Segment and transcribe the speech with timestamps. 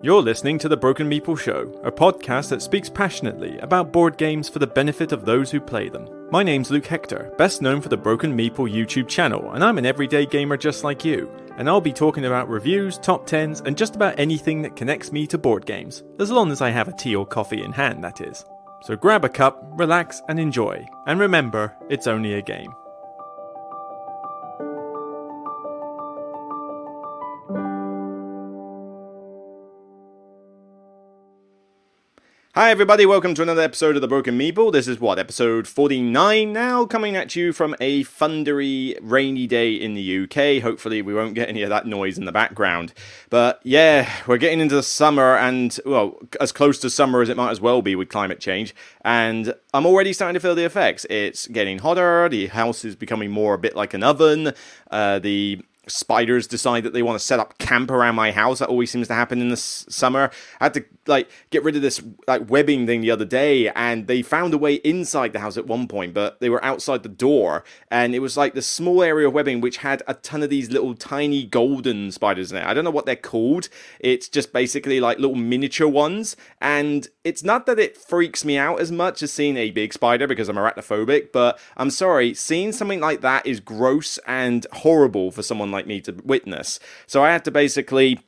[0.00, 4.48] You're listening to The Broken Meeple Show, a podcast that speaks passionately about board games
[4.48, 6.08] for the benefit of those who play them.
[6.30, 9.84] My name's Luke Hector, best known for the Broken Meeple YouTube channel, and I'm an
[9.84, 11.28] everyday gamer just like you.
[11.56, 15.26] And I'll be talking about reviews, top 10s, and just about anything that connects me
[15.26, 18.20] to board games, as long as I have a tea or coffee in hand, that
[18.20, 18.44] is.
[18.82, 20.86] So grab a cup, relax, and enjoy.
[21.08, 22.72] And remember, it's only a game.
[32.58, 34.72] Hi, everybody, welcome to another episode of The Broken Meeple.
[34.72, 39.94] This is what, episode 49 now, coming at you from a thundery, rainy day in
[39.94, 40.60] the UK.
[40.60, 42.92] Hopefully, we won't get any of that noise in the background.
[43.30, 47.36] But yeah, we're getting into the summer, and well, as close to summer as it
[47.36, 48.74] might as well be with climate change.
[49.02, 51.06] And I'm already starting to feel the effects.
[51.08, 54.52] It's getting hotter, the house is becoming more a bit like an oven,
[54.90, 58.58] uh, the spiders decide that they want to set up camp around my house.
[58.58, 60.30] That always seems to happen in the s- summer.
[60.60, 64.06] I had to like get rid of this like webbing thing the other day, and
[64.06, 67.08] they found a way inside the house at one point, but they were outside the
[67.08, 70.50] door, and it was like the small area of webbing which had a ton of
[70.50, 72.64] these little tiny golden spiders in it.
[72.64, 73.68] I don't know what they're called.
[74.00, 78.80] It's just basically like little miniature ones, and it's not that it freaks me out
[78.80, 83.00] as much as seeing a big spider because I'm arachnophobic, but I'm sorry, seeing something
[83.00, 86.78] like that is gross and horrible for someone like me to witness.
[87.06, 88.20] So I had to basically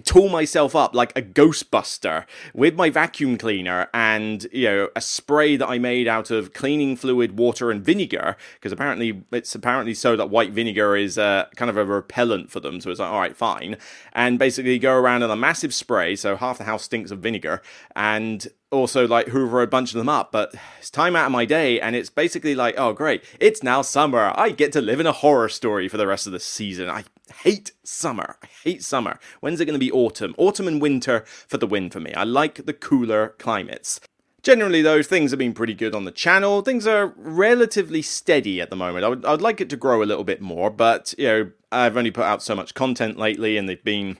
[0.00, 5.56] tool myself up like a ghostbuster with my vacuum cleaner and you know a spray
[5.56, 10.16] that i made out of cleaning fluid water and vinegar because apparently it's apparently so
[10.16, 13.20] that white vinegar is uh, kind of a repellent for them so it's like all
[13.20, 13.76] right fine.
[14.12, 17.62] And basically go around in a massive spray so half the house stinks of vinegar
[17.94, 21.44] and also like hoover a bunch of them up but it's time out of my
[21.44, 24.32] day and it's basically like oh great it's now summer.
[24.36, 26.88] I get to live in a horror story for the rest of the season.
[26.88, 28.36] I hate summer.
[28.42, 29.18] I hate summer.
[29.40, 30.34] When's it going to be autumn?
[30.38, 32.12] Autumn and winter for the win for me.
[32.14, 34.00] I like the cooler climates.
[34.42, 36.62] Generally, though, things have been pretty good on the channel.
[36.62, 39.04] Things are relatively steady at the moment.
[39.04, 41.96] I would, I'd like it to grow a little bit more, but you know, I've
[41.96, 44.18] only put out so much content lately, and they've been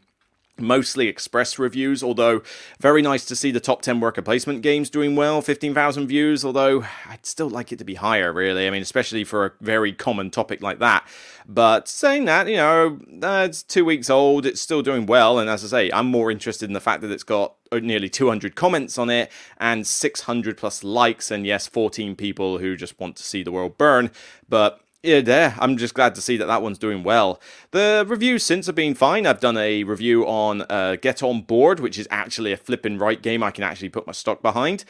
[0.60, 2.42] mostly express reviews although
[2.80, 6.84] very nice to see the top 10 worker placement games doing well 15,000 views although
[7.08, 8.66] I'd still like it to be higher really.
[8.66, 11.06] I mean especially for a very common topic like that.
[11.46, 15.48] But saying that you know uh, it's 2 weeks old it's still doing well and
[15.48, 18.98] as I say I'm more interested in the fact that it's got nearly 200 comments
[18.98, 23.42] on it and 600 plus likes and yes 14 people who just want to see
[23.42, 24.10] the world burn.
[24.48, 25.54] But yeah, there.
[25.58, 27.40] I'm just glad to see that that one's doing well.
[27.70, 29.26] The reviews since have been fine.
[29.26, 33.20] I've done a review on uh, Get On Board, which is actually a flipping right
[33.20, 34.84] game I can actually put my stock behind,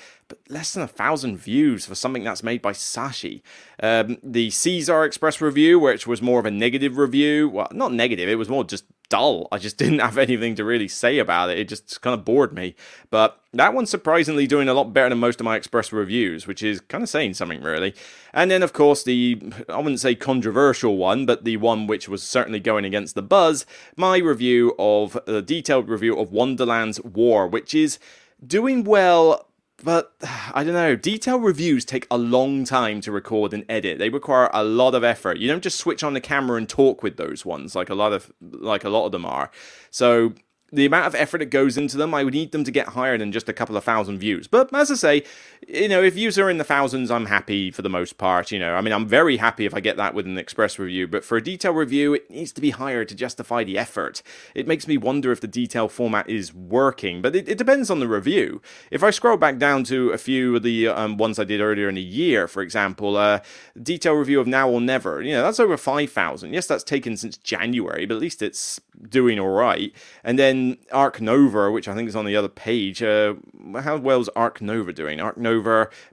[0.49, 3.43] less than a thousand views for something that's made by Saashi.
[3.83, 7.49] Um, the Caesar Express review, which was more of a negative review.
[7.49, 9.49] Well, not negative, it was more just dull.
[9.53, 11.59] I just didn't have anything to really say about it.
[11.59, 12.75] It just kind of bored me.
[13.11, 16.63] But that one's surprisingly doing a lot better than most of my Express reviews, which
[16.63, 17.95] is kind of saying something, really.
[18.33, 22.23] And then, of course, the, I wouldn't say controversial one, but the one which was
[22.23, 27.75] certainly going against the buzz, my review of, the detailed review of Wonderland's War, which
[27.75, 27.99] is
[28.47, 29.50] doing well
[29.83, 30.15] but
[30.55, 30.97] I don't know.
[30.97, 33.99] Detailed reviews take a long time to record and edit.
[33.99, 35.39] They require a lot of effort.
[35.39, 38.13] You don't just switch on the camera and talk with those ones like a lot
[38.13, 39.51] of like a lot of them are.
[39.91, 40.35] So
[40.73, 43.19] the amount of effort that goes into them, I would need them to get higher
[43.19, 44.47] than just a couple of thousand views.
[44.47, 45.25] But as I say,
[45.73, 48.51] you know, if views are in the thousands, I'm happy for the most part.
[48.51, 51.07] You know, I mean, I'm very happy if I get that with an express review,
[51.07, 54.23] but for a detail review, it needs to be higher to justify the effort.
[54.55, 58.01] It makes me wonder if the detail format is working, but it, it depends on
[58.01, 58.61] the review.
[58.91, 61.89] If I scroll back down to a few of the um, ones I did earlier
[61.89, 63.41] in the year, for example, uh,
[63.81, 66.53] detail review of Now or Never, you know, that's over 5,000.
[66.53, 69.95] Yes, that's taken since January, but at least it's doing all right.
[70.25, 73.03] And then Ark Nova, which I think is on the other page.
[73.03, 73.35] Uh,
[73.81, 75.21] how well is Ark Nova doing?
[75.21, 75.60] Ark Nova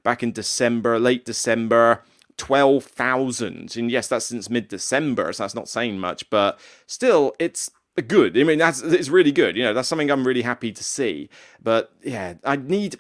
[0.04, 2.04] back in December, late December.
[2.38, 3.76] 12,000.
[3.76, 7.72] And yes, that's since mid December, so that's not saying much, but still, it's
[8.02, 8.38] good.
[8.38, 9.56] I mean, that's it's really good.
[9.56, 11.30] You know, that's something I'm really happy to see.
[11.62, 12.98] But yeah, I need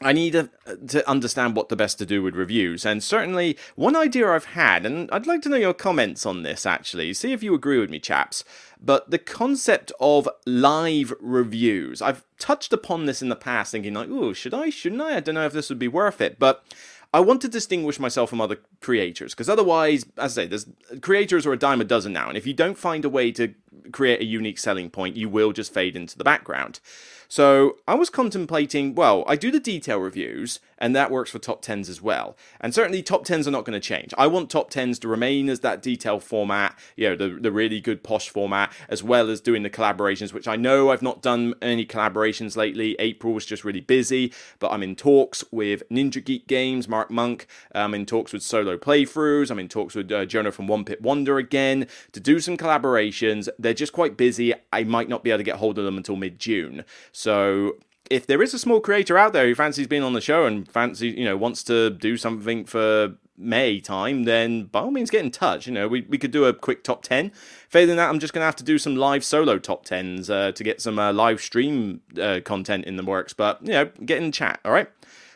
[0.00, 0.48] I need a,
[0.88, 2.86] to understand what the best to do with reviews.
[2.86, 6.64] And certainly, one idea I've had, and I'd like to know your comments on this
[6.64, 8.44] actually, see if you agree with me, chaps.
[8.80, 14.08] But the concept of live reviews, I've touched upon this in the past, thinking, like,
[14.10, 15.16] oh, should I, shouldn't I?
[15.16, 16.38] I don't know if this would be worth it.
[16.38, 16.64] But
[17.12, 20.66] I want to distinguish myself from other creators because otherwise, as I say, there's
[21.00, 23.54] creators are a dime a dozen now, and if you don't find a way to
[23.92, 26.80] create a unique selling point, you will just fade into the background.
[27.28, 31.62] So I was contemplating, well, I do the detail reviews, and that works for top
[31.62, 32.36] 10s as well.
[32.60, 34.14] And certainly top 10s are not going to change.
[34.16, 37.80] I want top 10s to remain as that detail format, you know, the, the really
[37.80, 41.54] good posh format, as well as doing the collaborations, which I know I've not done
[41.60, 42.96] any collaborations lately.
[42.98, 47.46] April was just really busy, but I'm in talks with Ninja Geek Games, Mark Monk.
[47.72, 49.50] I'm in talks with Solo Playthroughs.
[49.50, 53.48] I'm in talks with uh, Jonah from One Pit Wonder again to do some collaborations.
[53.58, 54.54] They're just quite busy.
[54.72, 56.84] I might not be able to get hold of them until mid June.
[57.12, 57.78] So
[58.10, 60.68] if there is a small creator out there who fancies being on the show and
[60.70, 65.24] fancy, you know, wants to do something for May time, then by all means get
[65.24, 65.66] in touch.
[65.66, 67.30] You know, we, we could do a quick top 10.
[67.68, 70.52] Failing that, I'm just going to have to do some live solo top 10s uh,
[70.52, 73.32] to get some uh, live stream uh, content in the works.
[73.32, 74.88] But, you know, get in chat, all right?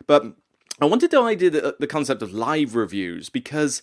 [0.06, 0.34] But
[0.80, 3.82] I wanted to idea the, the concept of live reviews because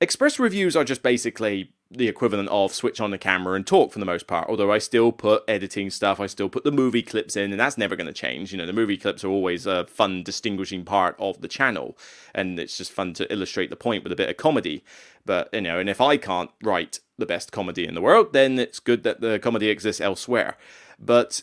[0.00, 4.00] express reviews are just basically the equivalent of switch on the camera and talk for
[4.00, 4.48] the most part.
[4.48, 7.78] Although I still put editing stuff, I still put the movie clips in, and that's
[7.78, 8.50] never going to change.
[8.50, 11.96] You know, the movie clips are always a fun, distinguishing part of the channel,
[12.34, 14.84] and it's just fun to illustrate the point with a bit of comedy.
[15.24, 18.58] But you know, and if I can't write the best comedy in the world, then
[18.58, 20.56] it's good that the comedy exists elsewhere.
[20.98, 21.42] But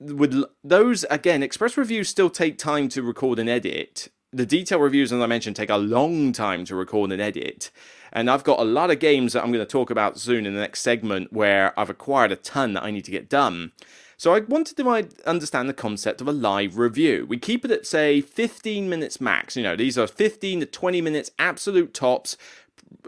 [0.00, 4.08] with those again, express reviews still take time to record and edit.
[4.32, 7.70] The detail reviews, as I mentioned, take a long time to record and edit
[8.12, 10.54] and I've got a lot of games that I'm going to talk about soon in
[10.54, 13.72] the next segment where I've acquired a ton that I need to get done.
[14.16, 17.24] So I wanted to understand the concept of a live review.
[17.26, 19.56] We keep it at say 15 minutes max.
[19.56, 22.36] You know, these are 15 to 20 minutes absolute tops.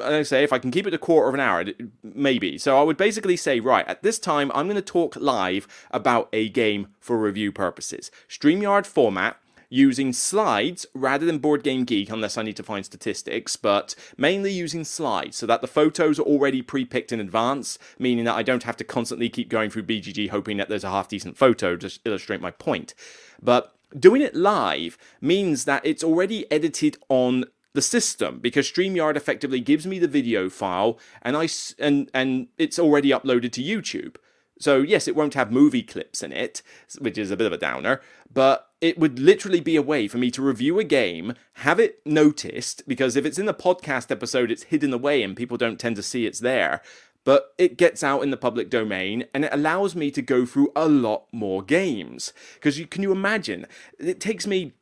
[0.03, 1.65] I say if I can keep it a quarter of an hour,
[2.03, 2.57] maybe.
[2.57, 6.29] So I would basically say, right, at this time I'm going to talk live about
[6.33, 8.11] a game for review purposes.
[8.29, 9.37] StreamYard format,
[9.73, 14.53] using slides rather than Board Game Geek, unless I need to find statistics, but mainly
[14.53, 18.43] using slides so that the photos are already pre picked in advance, meaning that I
[18.43, 21.77] don't have to constantly keep going through BGG hoping that there's a half decent photo
[21.77, 22.95] to illustrate my point.
[23.43, 29.61] But doing it live means that it's already edited on the system because StreamYard effectively
[29.61, 31.49] gives me the video file and I
[31.79, 34.17] and and it's already uploaded to YouTube.
[34.63, 36.63] So yes, it won't have movie clips in it,
[37.01, 38.01] which is a bit of a downer,
[38.33, 42.01] but it would literally be a way for me to review a game, have it
[42.07, 45.97] noticed, because if it's in the podcast episode, it's hidden away and people don't tend
[45.97, 46.81] to see it's there.
[47.25, 50.71] But it gets out in the public domain and it allows me to go through
[50.77, 52.33] a lot more games.
[52.55, 53.67] Because you, can you imagine?
[53.99, 54.75] It takes me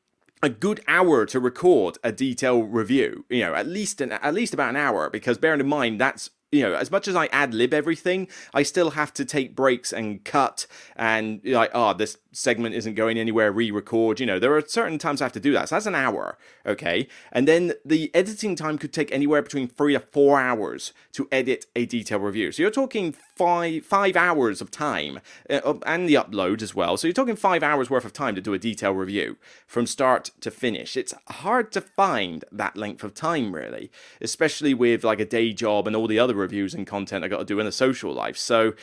[0.43, 3.25] a good hour to record a detailed review.
[3.31, 5.09] You know, at least an, at least about an hour.
[5.09, 8.65] Because bearing in mind that's you know, as much as I ad lib everything, I
[8.65, 10.67] still have to take breaks and cut
[10.97, 14.21] and like, oh, this segment isn't going anywhere, re record.
[14.21, 15.69] You know, there are certain times I have to do that.
[15.69, 17.09] So that's an hour, okay?
[17.33, 21.67] And then the editing time could take anywhere between three to four hours to edit
[21.77, 22.53] a detailed review.
[22.53, 26.97] So you're talking five five hours of time uh, and the upload as well.
[26.97, 29.37] So you're talking five hours worth of time to do a detailed review
[29.67, 30.97] from start to finish.
[30.97, 35.87] It's hard to find that length of time, really, especially with like a day job
[35.87, 38.37] and all the other reviews and content I got to do in a social life.
[38.37, 38.75] So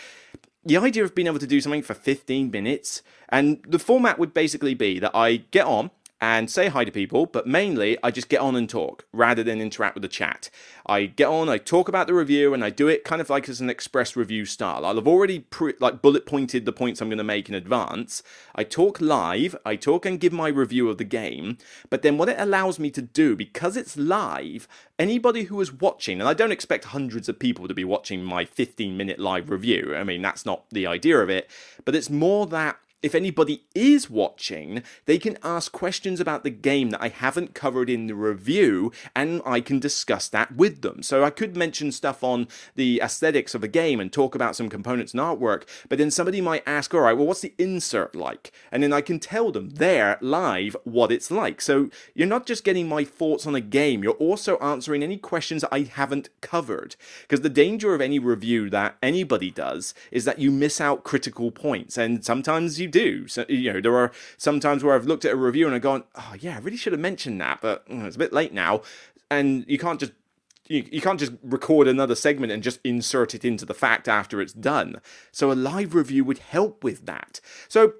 [0.65, 4.33] the idea of being able to do something for 15 minutes, and the format would
[4.33, 8.29] basically be that I get on, and say hi to people, but mainly I just
[8.29, 10.49] get on and talk rather than interact with the chat.
[10.85, 13.47] I get on, I talk about the review, and I do it kind of like
[13.47, 14.85] as an express review style.
[14.85, 18.23] I'll have already pre- like bullet pointed the points I'm going to make in advance.
[18.55, 21.57] I talk live, I talk and give my review of the game,
[21.89, 24.67] but then what it allows me to do, because it's live,
[24.97, 28.43] anybody who is watching, and I don't expect hundreds of people to be watching my
[28.45, 31.49] 15 minute live review, I mean, that's not the idea of it,
[31.85, 36.89] but it's more that if anybody is watching, they can ask questions about the game
[36.89, 41.03] that I haven't covered in the review, and I can discuss that with them.
[41.03, 44.67] So I could mention stuff on the aesthetics of a game and talk about some
[44.67, 48.51] components and artwork, but then somebody might ask, all right, well, what's the insert like?
[48.71, 51.61] And then I can tell them there live what it's like.
[51.61, 55.63] So you're not just getting my thoughts on a game, you're also answering any questions
[55.71, 56.95] I haven't covered.
[57.21, 61.51] Because the danger of any review that anybody does is that you miss out critical
[61.51, 63.27] points, and sometimes you do.
[63.27, 65.81] So you know, there are some times where I've looked at a review and I've
[65.81, 68.53] gone, "Oh yeah, I really should have mentioned that," but mm, it's a bit late
[68.53, 68.81] now,
[69.29, 70.13] and you can't just
[70.67, 74.41] you, you can't just record another segment and just insert it into the fact after
[74.41, 75.01] it's done.
[75.31, 77.39] So a live review would help with that.
[77.67, 77.93] So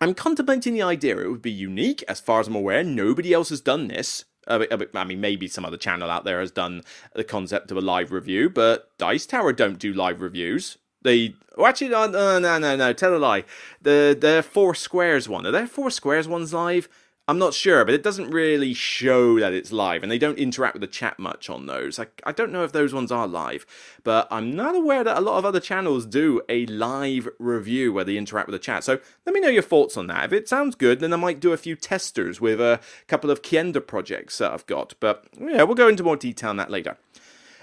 [0.00, 2.82] I'm contemplating the idea it would be unique, as far as I'm aware.
[2.82, 4.24] Nobody else has done this.
[4.46, 6.82] I mean, maybe some other channel out there has done
[7.14, 10.78] the concept of a live review, but Dice Tower don't do live reviews.
[11.02, 13.44] They oh, actually no no no no no tell a lie.
[13.80, 16.88] The the four squares one are there four squares ones live.
[17.28, 20.74] I'm not sure, but it doesn't really show that it's live, and they don't interact
[20.74, 22.00] with the chat much on those.
[22.00, 23.66] I, I don't know if those ones are live,
[24.02, 28.02] but I'm not aware that a lot of other channels do a live review where
[28.02, 28.82] they interact with the chat.
[28.82, 30.24] So let me know your thoughts on that.
[30.24, 33.42] If it sounds good, then I might do a few testers with a couple of
[33.42, 34.94] Kienda projects that I've got.
[34.98, 36.96] But yeah, we'll go into more detail on that later.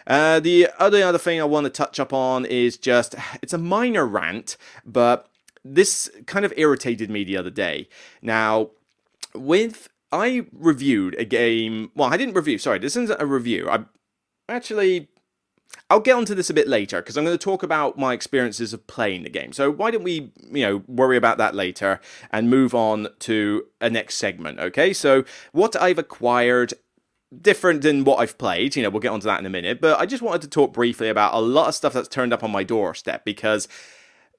[0.07, 3.57] Uh, the other other thing I want to touch up on is just it's a
[3.57, 5.29] minor rant, but
[5.63, 7.89] this kind of irritated me the other day.
[8.21, 8.71] Now,
[9.35, 11.91] with I reviewed a game.
[11.93, 12.57] Well, I didn't review.
[12.57, 13.69] Sorry, this isn't a review.
[13.69, 13.83] I
[14.47, 15.09] actually
[15.89, 18.73] I'll get onto this a bit later because I'm going to talk about my experiences
[18.73, 19.53] of playing the game.
[19.53, 23.89] So why don't we, you know, worry about that later and move on to a
[23.89, 24.91] next segment, okay?
[24.91, 25.23] So
[25.53, 26.73] what I've acquired
[27.41, 28.75] different than what I've played.
[28.75, 29.81] You know, we'll get onto that in a minute.
[29.81, 32.43] But I just wanted to talk briefly about a lot of stuff that's turned up
[32.43, 33.67] on my doorstep because.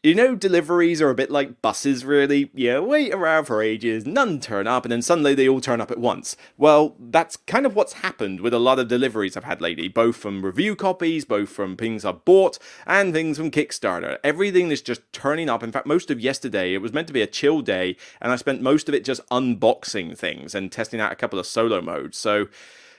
[0.00, 2.52] You know, deliveries are a bit like buses, really.
[2.54, 5.90] You wait around for ages, none turn up, and then suddenly they all turn up
[5.90, 6.36] at once.
[6.56, 10.14] Well, that's kind of what's happened with a lot of deliveries I've had lately, both
[10.14, 14.18] from review copies, both from things I've bought, and things from Kickstarter.
[14.22, 15.64] Everything is just turning up.
[15.64, 18.36] In fact, most of yesterday, it was meant to be a chill day, and I
[18.36, 22.16] spent most of it just unboxing things and testing out a couple of solo modes.
[22.16, 22.46] So,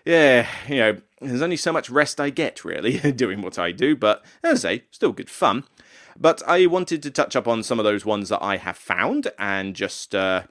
[0.03, 3.95] yeah, you know, there's only so much rest I get, really, doing what I do,
[3.95, 5.63] but as I say, still good fun.
[6.19, 9.31] But I wanted to touch up on some of those ones that I have found
[9.39, 10.43] and just, uh,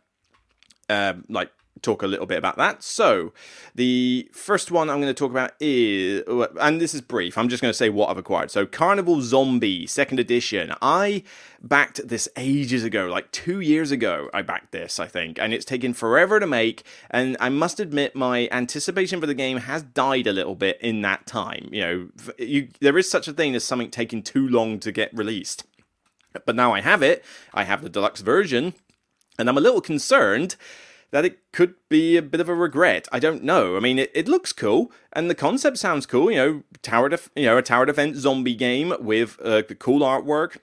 [0.89, 1.51] uh, like,
[1.83, 2.83] talk a little bit about that.
[2.83, 3.33] So,
[3.75, 7.49] the first one I'm going to talk about is, oh, and this is brief, I'm
[7.49, 8.51] just going to say what I've acquired.
[8.51, 10.73] So, Carnival Zombie, second edition.
[10.83, 11.23] I
[11.61, 15.65] backed this ages ago, like two years ago, I backed this, I think, and it's
[15.65, 16.85] taken forever to make.
[17.11, 21.03] And I must admit, my anticipation for the game has died a little bit in
[21.03, 21.69] that time.
[21.73, 22.09] You know,
[22.39, 25.65] you, there is such a thing as something taking too long to get released.
[26.45, 28.75] But now I have it, I have the deluxe version,
[29.39, 30.57] and I'm a little concerned
[31.11, 33.09] that it could be a bit of a regret.
[33.11, 33.77] I don't know.
[33.77, 36.31] I mean, it, it looks cool, and the concept sounds cool.
[36.31, 40.01] You know, tower def- you know, a tower defense zombie game with uh, the cool
[40.01, 40.59] artwork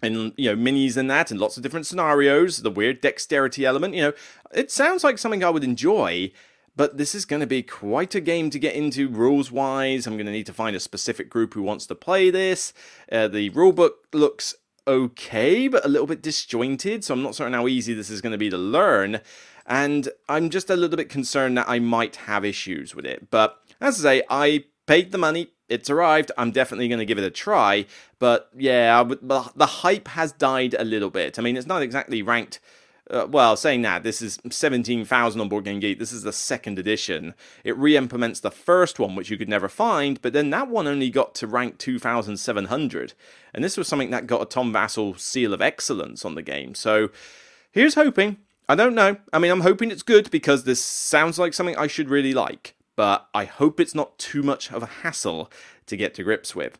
[0.00, 2.62] and you know minis and that, and lots of different scenarios.
[2.62, 3.94] The weird dexterity element.
[3.94, 4.12] You know,
[4.52, 6.32] it sounds like something I would enjoy.
[6.76, 10.06] But this is going to be quite a game to get into rules wise.
[10.06, 12.72] I'm going to need to find a specific group who wants to play this.
[13.10, 14.54] Uh, the rulebook looks
[14.86, 18.30] okay, but a little bit disjointed, so I'm not certain how easy this is going
[18.30, 19.20] to be to learn
[19.68, 23.30] and I'm just a little bit concerned that I might have issues with it.
[23.30, 25.48] But as I say, I paid the money.
[25.68, 26.32] It's arrived.
[26.38, 27.84] I'm definitely going to give it a try.
[28.18, 31.38] But yeah, the hype has died a little bit.
[31.38, 32.60] I mean, it's not exactly ranked.
[33.10, 35.98] Uh, well, saying that, this is 17,000 on Board Game Geek.
[35.98, 37.34] This is the second edition.
[37.64, 40.86] It re implements the first one, which you could never find, but then that one
[40.86, 43.14] only got to rank 2,700.
[43.54, 46.74] And this was something that got a Tom Vasel seal of excellence on the game.
[46.74, 47.08] So
[47.72, 48.38] here's hoping.
[48.68, 49.16] I don't know.
[49.32, 52.74] I mean, I'm hoping it's good because this sounds like something I should really like,
[52.96, 55.50] but I hope it's not too much of a hassle
[55.86, 56.78] to get to grips with.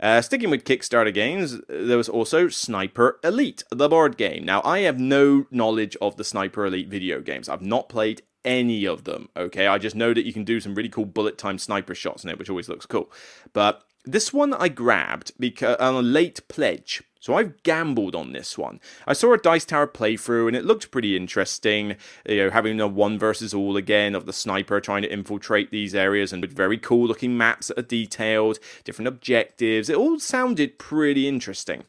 [0.00, 4.44] Uh, sticking with Kickstarter games, there was also Sniper Elite, the board game.
[4.44, 7.48] Now, I have no knowledge of the Sniper Elite video games.
[7.48, 9.66] I've not played any of them, okay?
[9.66, 12.30] I just know that you can do some really cool bullet time sniper shots in
[12.30, 13.10] it, which always looks cool.
[13.52, 18.56] But this one I grabbed because on a late pledge so I've gambled on this
[18.56, 18.78] one.
[19.04, 21.96] I saw a Dice Tower playthrough and it looked pretty interesting.
[22.24, 25.92] You know, having a one versus all again of the sniper trying to infiltrate these
[25.92, 29.90] areas and with very cool looking maps that are detailed, different objectives.
[29.90, 31.82] It all sounded pretty interesting.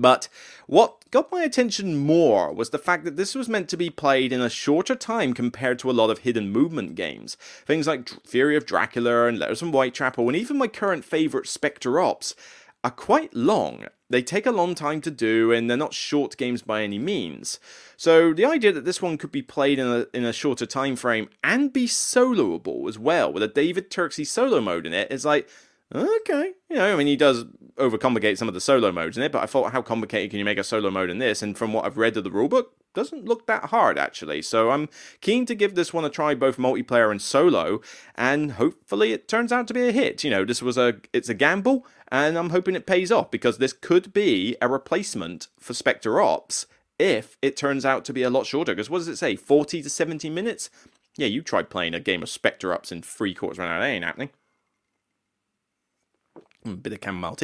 [0.00, 0.28] But
[0.66, 4.32] what got my attention more was the fact that this was meant to be played
[4.32, 7.36] in a shorter time compared to a lot of hidden movement games.
[7.66, 12.00] Things like Fury of Dracula and Letters from Whitechapel, and even my current favourite Spectre
[12.00, 12.34] Ops
[12.84, 13.86] are quite long.
[14.08, 17.58] They take a long time to do, and they're not short games by any means.
[17.96, 20.94] So the idea that this one could be played in a in a shorter time
[20.94, 25.24] frame and be soloable as well, with a David Turczi solo mode in it, is
[25.24, 25.48] like
[25.94, 26.52] okay.
[26.68, 27.44] You know, I mean, he does
[27.76, 30.44] overcomplicate some of the solo modes in it, but I thought, how complicated can you
[30.44, 31.42] make a solo mode in this?
[31.42, 32.66] And from what I've read of the rulebook,
[32.96, 34.42] doesn't look that hard actually.
[34.42, 34.88] So I'm
[35.20, 37.80] keen to give this one a try, both multiplayer and solo,
[38.16, 40.24] and hopefully it turns out to be a hit.
[40.24, 43.58] You know, this was a it's a gamble, and I'm hoping it pays off because
[43.58, 46.66] this could be a replacement for Spectre Ops
[46.98, 48.74] if it turns out to be a lot shorter.
[48.74, 49.36] Because what does it say?
[49.36, 50.70] 40 to 70 minutes?
[51.18, 53.80] Yeah, you tried playing a game of Spectre Ops in three quarters of an hour.
[53.80, 54.30] That ain't happening.
[56.66, 57.36] A bit of Campbell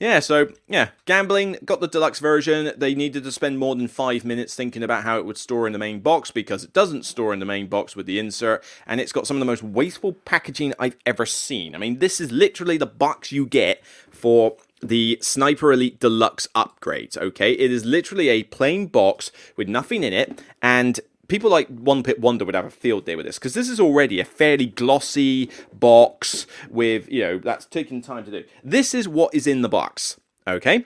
[0.00, 2.72] Yeah, so yeah, gambling got the deluxe version.
[2.76, 5.72] They needed to spend more than five minutes thinking about how it would store in
[5.72, 9.00] the main box because it doesn't store in the main box with the insert, and
[9.00, 11.74] it's got some of the most wasteful packaging I've ever seen.
[11.74, 17.16] I mean, this is literally the box you get for the Sniper Elite Deluxe upgrades,
[17.16, 17.52] okay?
[17.52, 22.20] It is literally a plain box with nothing in it, and people like One Pit
[22.20, 25.50] Wonder would have a field day with this because this is already a fairly glossy
[25.72, 28.44] box with, you know, that's taking time to do.
[28.64, 30.84] This is what is in the box, okay?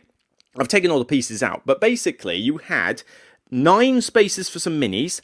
[0.58, 3.02] I've taken all the pieces out, but basically you had
[3.50, 5.20] nine spaces for some minis,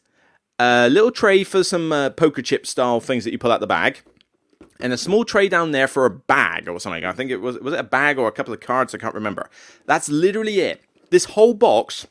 [0.58, 3.66] a little tray for some uh, poker chip style things that you pull out the
[3.66, 4.00] bag,
[4.80, 7.04] and a small tray down there for a bag or something.
[7.04, 8.94] I think it was was it a bag or a couple of cards.
[8.94, 9.50] I can't remember.
[9.87, 10.82] That's literally it.
[11.10, 12.06] This whole box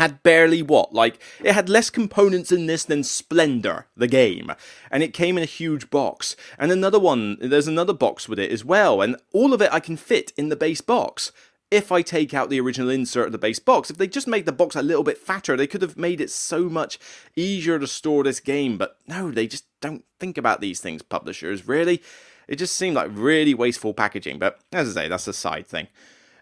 [0.00, 4.50] had barely what like it had less components in this than Splendor, the game,
[4.90, 6.36] and it came in a huge box.
[6.58, 9.78] And another one, there's another box with it as well, and all of it I
[9.78, 11.32] can fit in the base box
[11.70, 13.90] if I take out the original insert of the base box.
[13.90, 16.30] If they just made the box a little bit fatter, they could have made it
[16.30, 16.98] so much
[17.36, 18.78] easier to store this game.
[18.78, 22.02] But no, they just don't think about these things, publishers, really.
[22.48, 24.38] It just seemed like really wasteful packaging.
[24.38, 25.88] But as I say, that's a side thing.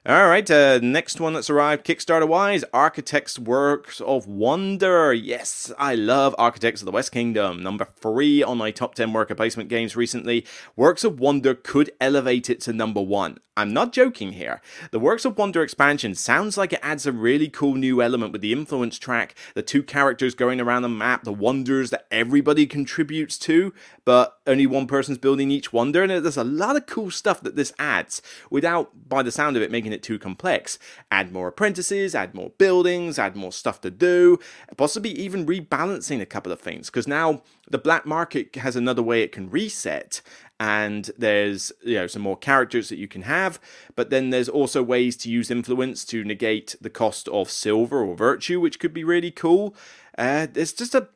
[0.09, 5.13] All right, uh, next one that's arrived Kickstarter wise Architects Works of Wonder.
[5.13, 7.63] Yes, I love Architects of the West Kingdom.
[7.63, 10.47] Number three on my top 10 worker placement games recently.
[10.77, 13.37] Works of Wonder could elevate it to number one.
[13.59, 14.63] I'm not joking here.
[14.93, 18.41] The Works of Wonder expansion sounds like it adds a really cool new element with
[18.41, 23.37] the influence track, the two characters going around the map, the wonders that everybody contributes
[23.39, 23.75] to,
[24.05, 26.05] but only one person's building each wonder.
[26.05, 29.63] And there's a lot of cool stuff that this adds without, by the sound of
[29.65, 30.79] it, making it too complex.
[31.11, 34.39] Add more apprentices, add more buildings, add more stuff to do,
[34.77, 39.23] possibly even rebalancing a couple of things because now the black market has another way
[39.23, 40.21] it can reset
[40.61, 43.61] and there's you know some more characters that you can have
[43.95, 48.17] but then there's also ways to use influence to negate the cost of silver or
[48.17, 49.75] virtue which could be really cool
[50.17, 51.09] uh, there's just a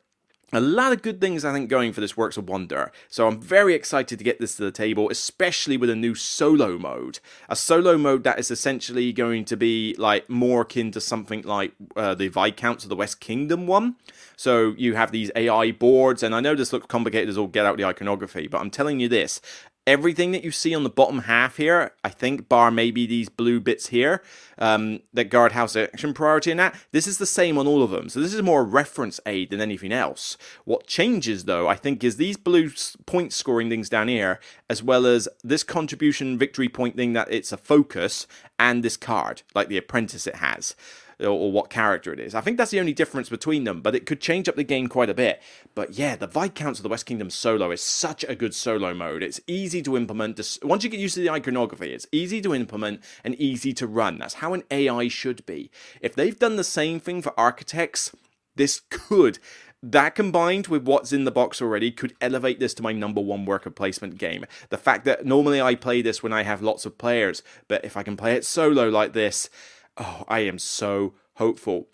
[0.53, 2.91] a lot of good things, I think, going for this Works of Wonder.
[3.09, 6.77] So I'm very excited to get this to the table, especially with a new solo
[6.77, 7.19] mode.
[7.49, 11.73] A solo mode that is essentially going to be like more akin to something like
[11.95, 13.95] uh, the Viscounts of the West Kingdom one.
[14.35, 17.65] So you have these AI boards, and I know this looks complicated as all get
[17.65, 19.41] out the iconography, but I'm telling you this
[19.85, 23.59] everything that you see on the bottom half here, I think, bar maybe these blue
[23.59, 24.21] bits here
[24.57, 27.91] um, that guard house action priority and that, this is the same on all of
[27.91, 28.09] them.
[28.09, 30.37] So this is more a reference aid than anything else.
[30.65, 32.71] What changes, though, I think, is these blue
[33.05, 37.51] point scoring things down here, as well as this contribution victory point thing that it's
[37.51, 38.27] a focus,
[38.59, 40.75] and this card, like the apprentice it has
[41.19, 42.33] or, what character it is.
[42.33, 44.87] I think that's the only difference between them, but it could change up the game
[44.87, 45.41] quite a bit.
[45.75, 49.23] But yeah, the Viscounts of the West Kingdom solo is such a good solo mode.
[49.23, 50.39] It's easy to implement.
[50.63, 54.17] Once you get used to the iconography, it's easy to implement and easy to run.
[54.17, 55.69] That's how an AI should be.
[56.01, 58.15] If they've done the same thing for architects,
[58.55, 59.39] this could
[59.83, 63.43] that combined with what's in the box already could elevate this to my number one
[63.43, 64.45] worker placement game.
[64.69, 67.97] The fact that normally I play this when I have lots of players, but if
[67.97, 69.49] I can play it solo like this,
[69.97, 71.87] oh, I am so hopeful.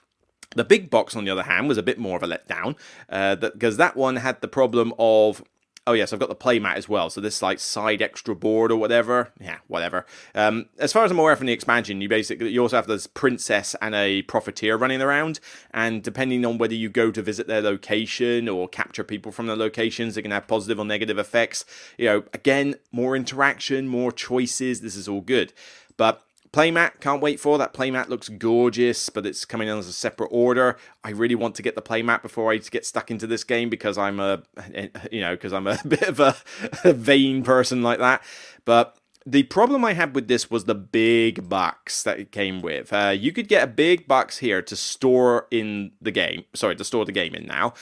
[0.55, 2.75] The big box, on the other hand, was a bit more of a letdown
[3.07, 5.43] uh, because that one had the problem of
[5.89, 7.09] Oh yes, I've got the playmat as well.
[7.09, 9.31] So this like side extra board or whatever.
[9.39, 10.05] Yeah, whatever.
[10.35, 13.07] Um, as far as I'm aware from the expansion, you basically you also have this
[13.07, 15.39] princess and a profiteer running around,
[15.71, 19.55] and depending on whether you go to visit their location or capture people from their
[19.55, 21.65] locations, they can have positive or negative effects.
[21.97, 24.81] You know, again, more interaction, more choices.
[24.81, 25.53] This is all good,
[25.97, 27.73] but Playmat, can't wait for that.
[27.73, 30.77] Playmat looks gorgeous, but it's coming in as a separate order.
[31.03, 33.99] I really want to get the playmat before I get stuck into this game because
[33.99, 34.41] I'm a,
[35.12, 36.35] you know, because I'm a bit of a,
[36.83, 38.23] a vain person like that.
[38.65, 42.91] But the problem I had with this was the big box that it came with.
[42.91, 46.45] Uh, you could get a big box here to store in the game.
[46.55, 47.73] Sorry, to store the game in now.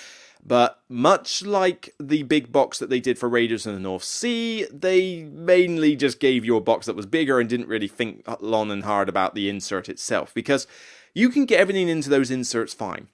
[0.47, 4.65] But much like the big box that they did for Raiders in the North Sea,
[4.71, 8.71] they mainly just gave you a box that was bigger and didn't really think long
[8.71, 10.33] and hard about the insert itself.
[10.33, 10.65] Because
[11.13, 13.09] you can get everything into those inserts fine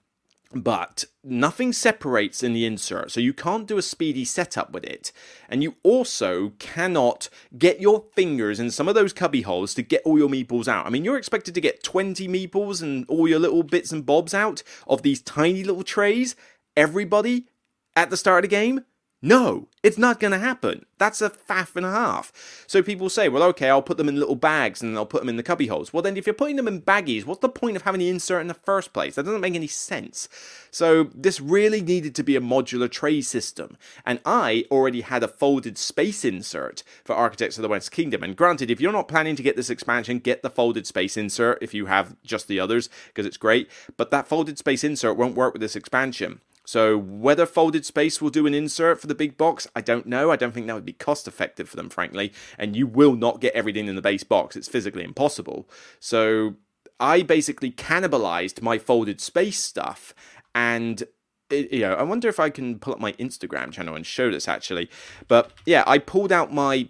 [0.54, 5.12] but nothing separates in the insert, so you can't do a speedy setup with it.
[5.50, 10.04] And you also cannot get your fingers in some of those cubby holes to get
[10.06, 10.86] all your meeples out.
[10.86, 14.34] I mean, you're expected to get 20 meeples and all your little bits and bobs
[14.34, 16.36] out of these tiny little trays
[16.76, 17.48] everybody
[17.96, 18.86] at the start of the game?
[19.26, 20.86] No, it's not going to happen.
[20.98, 22.66] That's a faff and a half.
[22.68, 25.30] So people say, well, okay, I'll put them in little bags and I'll put them
[25.30, 25.94] in the cubby holes.
[25.94, 28.42] Well, then if you're putting them in baggies, what's the point of having the insert
[28.42, 29.16] in the first place?
[29.16, 30.28] That doesn't make any sense.
[30.72, 33.78] So this really needed to be a modular tray system.
[34.06, 38.24] And I already had a folded space insert for Architects of the West Kingdom.
[38.24, 41.60] And granted, if you're not planning to get this expansion, get the folded space insert
[41.62, 43.70] if you have just the others, because it's great.
[43.96, 46.42] But that folded space insert won't work with this expansion.
[46.66, 50.32] So whether Folded Space will do an insert for the big box, I don't know.
[50.32, 52.32] I don't think that would be cost effective for them, frankly.
[52.58, 54.56] And you will not get everything in the base box.
[54.56, 55.68] It's physically impossible.
[56.00, 56.56] So
[57.00, 60.14] I basically cannibalized my Folded Space stuff
[60.56, 61.04] and
[61.50, 64.32] it, you know, I wonder if I can pull up my Instagram channel and show
[64.32, 64.90] this actually.
[65.28, 66.88] But yeah, I pulled out my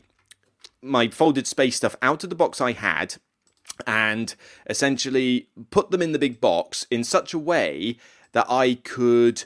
[0.82, 3.16] my folded space stuff out of the box I had
[3.88, 4.36] and
[4.70, 7.98] essentially put them in the big box in such a way
[8.34, 9.46] that I could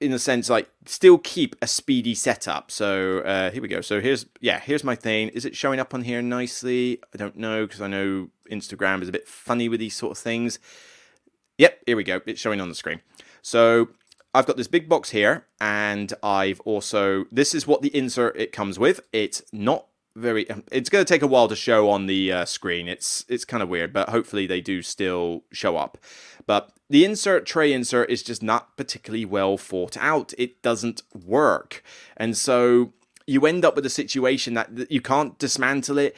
[0.00, 2.70] in a sense like still keep a speedy setup.
[2.70, 3.80] So uh, here we go.
[3.80, 5.28] So here's yeah here's my thing.
[5.28, 7.00] Is it showing up on here nicely?
[7.14, 10.18] I don't know because i know instagram is a bit funny with these sort of
[10.18, 10.58] things.
[11.58, 12.20] Yep here we go.
[12.26, 13.00] It's showing on the screen.
[13.42, 13.88] So
[14.32, 18.52] I've got this big box here, and I've also this is what the insert it
[18.52, 19.00] comes with.
[19.12, 20.48] It's not very.
[20.50, 22.88] Um, it's going to take a while to show on the uh, screen.
[22.88, 25.98] It's it's kind of weird, but hopefully they do still show up.
[26.46, 30.32] But the insert tray insert is just not particularly well thought out.
[30.38, 31.82] It doesn't work,
[32.16, 32.92] and so
[33.30, 36.16] you end up with a situation that you can't dismantle it.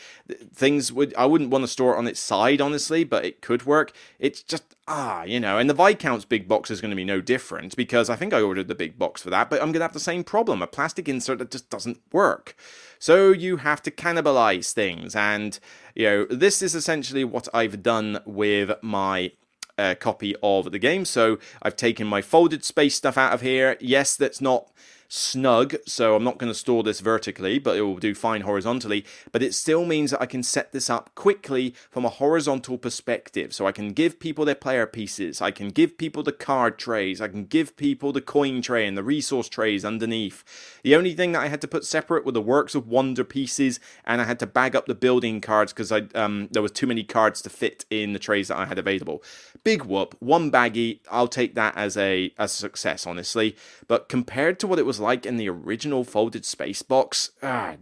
[0.54, 3.66] Things would I wouldn't want to store it on its side, honestly, but it could
[3.66, 3.92] work.
[4.18, 7.20] It's just ah, you know, and the Viscount's big box is going to be no
[7.20, 9.82] different because I think I ordered the big box for that, but I'm going to
[9.82, 12.56] have the same problem a plastic insert that just doesn't work.
[12.98, 15.58] So you have to cannibalize things, and
[15.94, 19.32] you know, this is essentially what I've done with my
[19.76, 21.04] uh, copy of the game.
[21.04, 23.76] So I've taken my folded space stuff out of here.
[23.80, 24.70] Yes, that's not
[25.12, 29.04] snug, so I'm not going to store this vertically, but it will do fine horizontally.
[29.30, 33.52] But it still means that I can set this up quickly from a horizontal perspective.
[33.52, 37.20] So I can give people their player pieces, I can give people the card trays,
[37.20, 40.44] I can give people the coin tray and the resource trays underneath.
[40.82, 43.80] The only thing that I had to put separate were the Works of Wonder pieces,
[44.06, 46.86] and I had to bag up the building cards because I um, there was too
[46.86, 49.22] many cards to fit in the trays that I had available.
[49.62, 51.02] Big whoop, one baggy.
[51.10, 53.56] I'll take that as a success, honestly.
[53.88, 57.32] But compared to what it was like in the original folded space box.
[57.42, 57.76] Ah,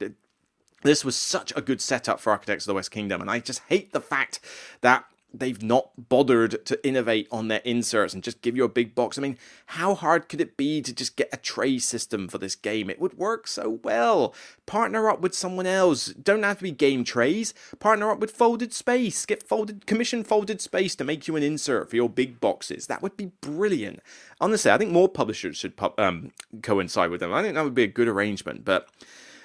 [0.82, 3.60] this was such a good setup for Architects of the West Kingdom, and I just
[3.68, 4.40] hate the fact
[4.80, 8.94] that they've not bothered to innovate on their inserts and just give you a big
[8.94, 9.18] box.
[9.18, 12.54] I mean, how hard could it be to just get a tray system for this
[12.54, 12.90] game?
[12.90, 14.34] It would work so well.
[14.66, 16.06] Partner up with someone else.
[16.06, 17.54] Don't have to be game trays.
[17.78, 19.24] Partner up with folded space.
[19.26, 22.86] Get folded commission folded space to make you an insert for your big boxes.
[22.86, 24.00] That would be brilliant.
[24.40, 27.32] Honestly, I think more publishers should um, coincide with them.
[27.32, 28.88] I think that would be a good arrangement, but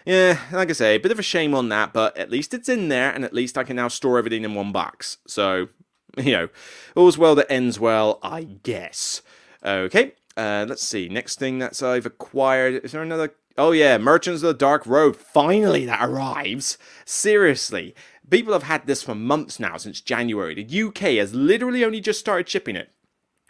[0.06, 2.70] yeah, like I say, a bit of a shame on that, but at least it's
[2.70, 5.18] in there, and at least I can now store everything in one box.
[5.26, 5.70] So,
[6.24, 6.50] you know,
[6.96, 9.22] all's well that ends well, I guess.
[9.64, 11.10] Okay, uh, let's see.
[11.10, 12.84] Next thing that's I've acquired.
[12.84, 13.34] Is there another?
[13.58, 15.16] Oh yeah, Merchants of the Dark Road.
[15.16, 16.78] Finally, that arrives.
[17.06, 17.96] Seriously,
[18.30, 20.62] people have had this for months now, since January.
[20.62, 22.92] The UK has literally only just started shipping it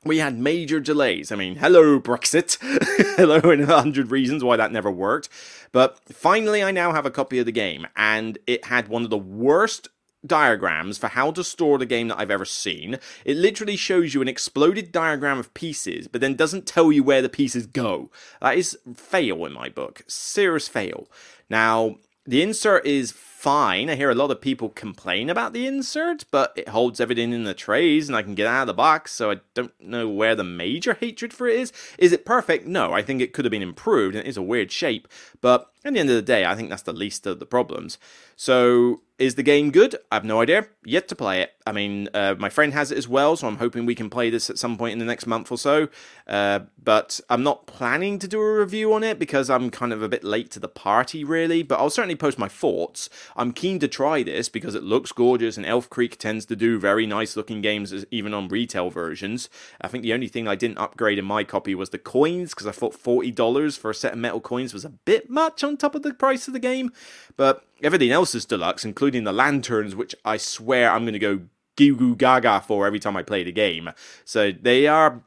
[0.06, 1.32] we had major delays.
[1.32, 2.58] I mean, hello, Brexit.
[3.18, 5.28] hello, and a hundred reasons why that never worked.
[5.72, 9.10] But finally, I now have a copy of the game, and it had one of
[9.10, 9.90] the worst
[10.28, 13.00] diagrams for how to store the game that I've ever seen.
[13.24, 17.22] It literally shows you an exploded diagram of pieces, but then doesn't tell you where
[17.22, 18.10] the pieces go.
[18.42, 20.04] That is fail in my book.
[20.08, 21.08] Serious fail.
[21.50, 23.12] Now, the insert is
[23.46, 23.92] fine.
[23.92, 27.44] I hear a lot of people complain about the insert, but it holds everything in
[27.44, 30.34] the trays and I can get out of the box, so I don't know where
[30.34, 31.72] the major hatred for it is.
[32.00, 32.66] Is it perfect?
[32.66, 35.08] No, I think it could have been improved and it is a weird shape,
[35.42, 38.00] but at the end of the day, I think that's the least of the problems.
[38.36, 39.96] So, is the game good?
[40.12, 40.68] I have no idea.
[40.84, 41.52] Yet to play it.
[41.66, 44.30] I mean, uh, my friend has it as well, so I'm hoping we can play
[44.30, 45.88] this at some point in the next month or so.
[46.28, 50.02] Uh, but I'm not planning to do a review on it because I'm kind of
[50.02, 51.62] a bit late to the party, really.
[51.62, 53.10] But I'll certainly post my thoughts.
[53.36, 56.80] I'm keen to try this because it looks gorgeous, and Elf Creek tends to do
[56.80, 59.50] very nice looking games, even on retail versions.
[59.82, 62.68] I think the only thing I didn't upgrade in my copy was the coins because
[62.68, 65.96] I thought $40 for a set of metal coins was a bit much on top
[65.96, 66.92] of the price of the game.
[67.36, 71.42] But everything else is deluxe, including the lanterns, which I swear I'm going to go
[71.76, 73.92] goo gaga for every time I play the game.
[74.24, 75.22] So they are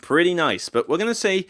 [0.00, 0.68] pretty nice.
[0.68, 1.46] But we're going to say.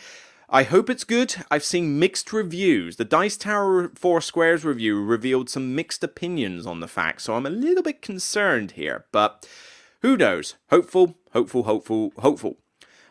[0.51, 1.37] I hope it's good.
[1.51, 2.97] I've seen mixed reviews.
[2.97, 7.45] The Dice Tower 4 Squares review revealed some mixed opinions on the fact, so I'm
[7.45, 9.05] a little bit concerned here.
[9.13, 9.47] But
[10.01, 10.55] who knows?
[10.71, 12.57] Hopeful, hopeful, hopeful, hopeful.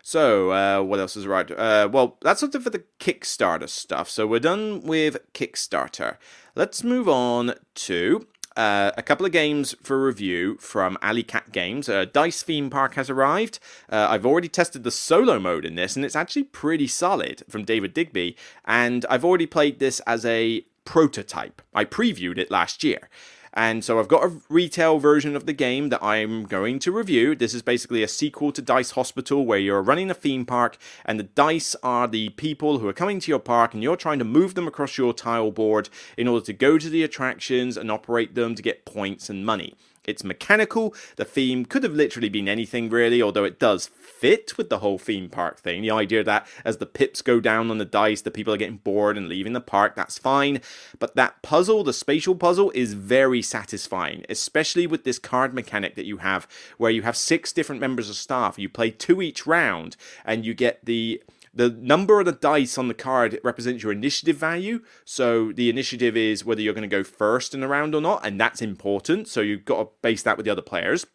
[0.01, 1.51] So, uh, what else is right?
[1.51, 4.09] Uh, well, that's something for the Kickstarter stuff.
[4.09, 6.17] So, we're done with Kickstarter.
[6.55, 8.25] Let's move on to
[8.57, 11.87] uh, a couple of games for review from Alley Cat Games.
[11.87, 13.59] Uh, Dice Theme Park has arrived.
[13.89, 17.63] Uh, I've already tested the solo mode in this, and it's actually pretty solid from
[17.63, 18.35] David Digby.
[18.65, 21.61] And I've already played this as a prototype.
[21.75, 23.09] I previewed it last year.
[23.57, 27.33] And so I've got a retail version of the game that I'm going to review.
[27.33, 31.19] This is basically a sequel to Dice Hospital where you're running a theme park and
[31.19, 34.25] the dice are the people who are coming to your park and you're trying to
[34.25, 38.35] move them across your tile board in order to go to the attractions and operate
[38.35, 39.73] them to get points and money.
[40.07, 40.95] It's mechanical.
[41.17, 44.97] The theme could have literally been anything really, although it does fit with the whole
[44.97, 45.81] theme park thing.
[45.81, 48.77] The idea that as the pips go down on the dice, the people are getting
[48.77, 50.61] bored and leaving the park, that's fine.
[50.97, 56.05] But that puzzle, the spatial puzzle, is very satisfying, especially with this card mechanic that
[56.05, 58.57] you have, where you have six different members of staff.
[58.57, 61.21] You play two each round, and you get the
[61.57, 64.81] the number of the dice on the card represents your initiative value.
[65.05, 68.25] So the initiative is whether you're going to go first in the round or not,
[68.25, 69.27] and that's important.
[69.27, 71.05] So you've got to base that with the other players.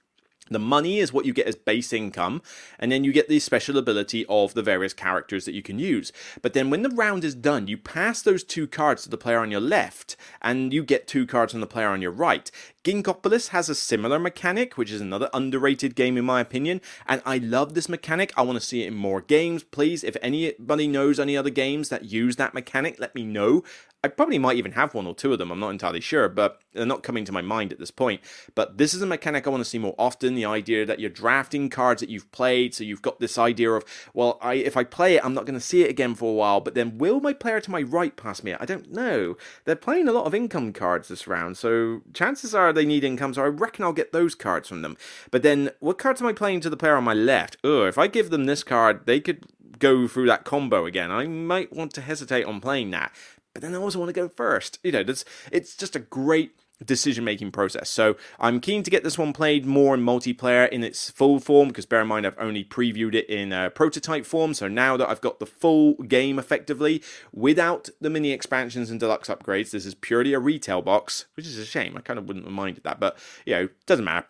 [0.51, 2.43] The money is what you get as base income,
[2.79, 6.13] and then you get the special ability of the various characters that you can use.
[6.43, 9.39] But then when the round is done, you pass those two cards to the player
[9.39, 12.51] on your left, and you get two cards from the player on your right.
[12.85, 17.39] Ginkgopolis has a similar mechanic, which is another underrated game in my opinion, and I
[17.39, 18.33] love this mechanic.
[18.37, 19.63] I want to see it in more games.
[19.63, 23.63] Please, if anybody knows any other games that use that mechanic, let me know.
[24.05, 26.61] I probably might even have one or two of them, I'm not entirely sure, but
[26.73, 28.21] they're not coming to my mind at this point.
[28.57, 31.09] But this is a mechanic I want to see more often the idea that you're
[31.09, 34.83] drafting cards that you've played, so you've got this idea of, well, I, if I
[34.83, 37.21] play it, I'm not going to see it again for a while, but then will
[37.21, 38.55] my player to my right pass me?
[38.55, 39.37] I don't know.
[39.67, 43.35] They're playing a lot of income cards this round, so chances are they need income,
[43.35, 44.97] so I reckon I'll get those cards from them.
[45.31, 47.57] But then, what cards am I playing to the player on my left?
[47.63, 49.47] If I give them this card, they could
[49.79, 51.11] go through that combo again.
[51.11, 53.13] I might want to hesitate on playing that
[53.53, 54.79] but then I also want to go first.
[54.83, 55.05] You know,
[55.51, 56.53] it's just a great
[56.85, 57.89] decision making process.
[57.91, 61.69] So I'm keen to get this one played more in multiplayer in its full form
[61.69, 64.55] because bear in mind I've only previewed it in a prototype form.
[64.55, 69.29] So now that I've got the full game effectively without the mini expansions and deluxe
[69.29, 71.97] upgrades, this is purely a retail box, which is a shame.
[71.97, 74.27] I kind of wouldn't have minded that, but you know, doesn't matter.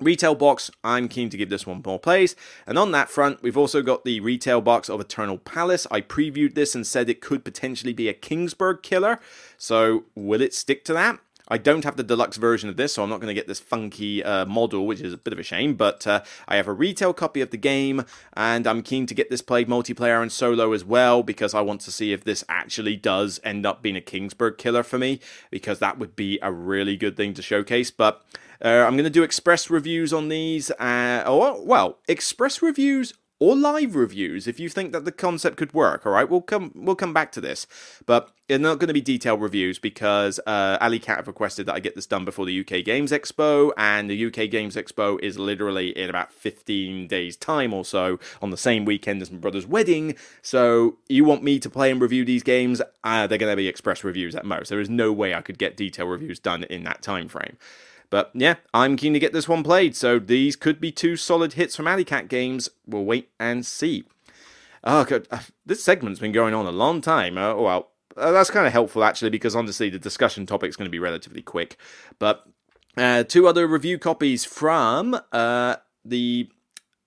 [0.00, 2.34] Retail box, I'm keen to give this one more plays.
[2.66, 5.86] And on that front, we've also got the retail box of Eternal Palace.
[5.90, 9.20] I previewed this and said it could potentially be a Kingsburg killer.
[9.58, 11.20] So, will it stick to that?
[11.50, 13.58] I don't have the deluxe version of this, so I'm not going to get this
[13.58, 15.74] funky uh, model, which is a bit of a shame.
[15.74, 19.30] But uh, I have a retail copy of the game, and I'm keen to get
[19.30, 22.96] this played multiplayer and solo as well because I want to see if this actually
[22.96, 26.96] does end up being a Kingsburg killer for me, because that would be a really
[26.96, 27.90] good thing to showcase.
[27.90, 28.22] But
[28.64, 30.70] uh, I'm going to do express reviews on these.
[30.72, 35.72] Uh, or, well, express reviews or live reviews if you think that the concept could
[35.72, 36.04] work.
[36.04, 37.66] All right, we'll come we'll come back to this,
[38.06, 41.74] but they're not going to be detailed reviews because uh, Alley Cat have requested that
[41.74, 45.38] I get this done before the UK Games Expo, and the UK Games Expo is
[45.38, 49.66] literally in about 15 days' time or so on the same weekend as my brother's
[49.66, 50.14] wedding.
[50.42, 52.82] So you want me to play and review these games?
[53.02, 54.68] Uh, they're going to be express reviews at most.
[54.68, 57.56] There is no way I could get detailed reviews done in that time frame.
[58.10, 61.54] But yeah, I'm keen to get this one played, so these could be two solid
[61.54, 62.68] hits from Alley Cat games.
[62.86, 64.04] We'll wait and see.
[64.82, 65.28] Oh, God.
[65.30, 67.38] Uh, this segment's been going on a long time.
[67.38, 70.86] Uh, well, uh, that's kind of helpful actually, because honestly, the discussion topic is going
[70.86, 71.76] to be relatively quick.
[72.18, 72.44] But
[72.96, 76.48] uh, two other review copies from uh, the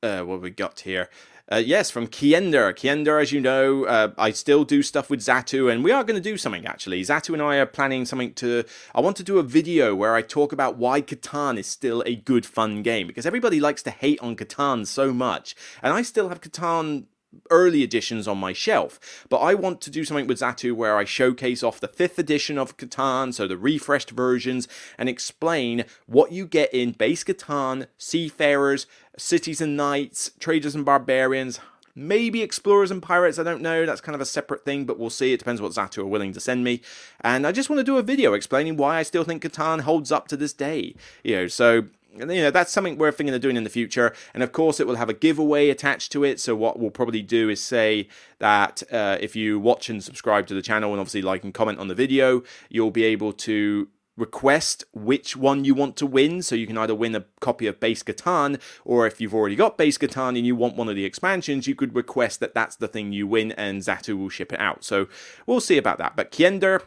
[0.02, 1.10] uh, what we got here.
[1.52, 2.74] Uh, yes, from Kiender.
[2.74, 6.16] Kiender, as you know, uh, I still do stuff with Zatu, and we are going
[6.16, 7.02] to do something actually.
[7.02, 8.64] Zatu and I are planning something to.
[8.96, 12.16] I want to do a video where I talk about why Catan is still a
[12.16, 16.30] good, fun game because everybody likes to hate on Catan so much, and I still
[16.30, 17.08] have Catan
[17.50, 19.26] early editions on my shelf.
[19.30, 22.58] But I want to do something with Zatu where I showcase off the fifth edition
[22.58, 24.68] of Catan, so the refreshed versions,
[24.98, 28.86] and explain what you get in base Catan, Seafarers,
[29.18, 31.60] Cities and Knights, Traders and Barbarians.
[31.96, 33.86] Maybe explorers and pirates, I don't know.
[33.86, 35.32] That's kind of a separate thing, but we'll see.
[35.32, 36.82] It depends what Zatu are willing to send me.
[37.22, 40.12] And I just want to do a video explaining why I still think Catan holds
[40.12, 40.96] up to this day.
[41.24, 41.86] You know, so
[42.18, 44.14] you know that's something we're thinking of doing in the future.
[44.34, 46.40] And of course it will have a giveaway attached to it.
[46.40, 48.08] So what we'll probably do is say
[48.40, 51.80] that uh, if you watch and subscribe to the channel and obviously like and comment
[51.80, 56.42] on the video you'll be able to request which one you want to win.
[56.42, 59.78] So you can either win a copy of base Catan or if you've already got
[59.78, 62.88] base Catan and you want one of the expansions you could request that that's the
[62.88, 64.84] thing you win and Zatu will ship it out.
[64.84, 65.08] So
[65.48, 66.16] we'll see about that.
[66.16, 66.84] But Kiender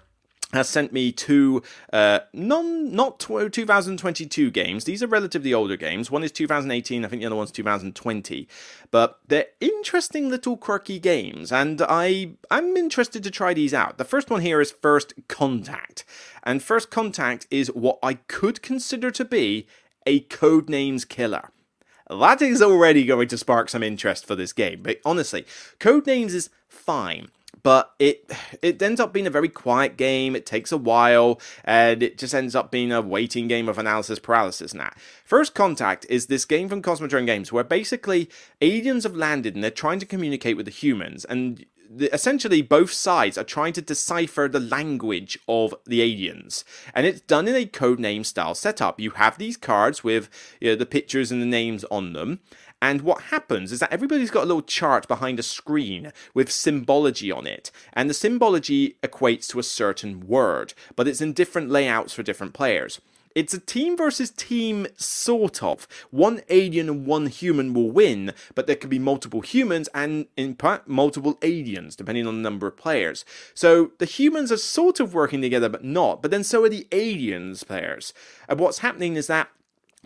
[0.52, 4.85] has sent me two uh, non not 2022 games.
[4.85, 6.11] These are relatively older games.
[6.11, 8.48] One is 2018, I think the other one's 2020.
[8.90, 13.98] But they're interesting little quirky games, and I I'm interested to try these out.
[13.98, 16.04] The first one here is First Contact,
[16.44, 19.66] and First Contact is what I could consider to be
[20.06, 21.50] a Codenames killer.
[22.09, 24.82] That is already going to spark some interest for this game.
[24.85, 25.44] But honestly,
[25.80, 27.30] Codenames is fine
[27.66, 28.31] but it
[28.62, 30.37] it ends up being a very quiet game.
[30.37, 34.20] It takes a while, and it just ends up being a waiting game of analysis
[34.20, 34.72] paralysis.
[34.72, 34.92] Now,
[35.24, 39.72] First Contact is this game from Cosmodrome Games where basically aliens have landed and they're
[39.72, 41.66] trying to communicate with the humans, and
[42.12, 47.48] essentially both sides are trying to decipher the language of the aliens, and it's done
[47.48, 49.00] in a codename style setup.
[49.00, 50.29] You have these cards with
[50.61, 52.38] you know, the pictures and the names on them.
[52.82, 57.32] And what happens is that everybody's got a little chart behind a screen with symbology
[57.32, 57.70] on it.
[57.94, 62.52] And the symbology equates to a certain word, but it's in different layouts for different
[62.52, 63.00] players.
[63.34, 65.86] It's a team versus team, sort of.
[66.10, 70.54] One alien and one human will win, but there could be multiple humans and, in
[70.54, 73.26] part, multiple aliens, depending on the number of players.
[73.52, 76.22] So the humans are sort of working together, but not.
[76.22, 78.14] But then so are the aliens players.
[78.48, 79.50] And what's happening is that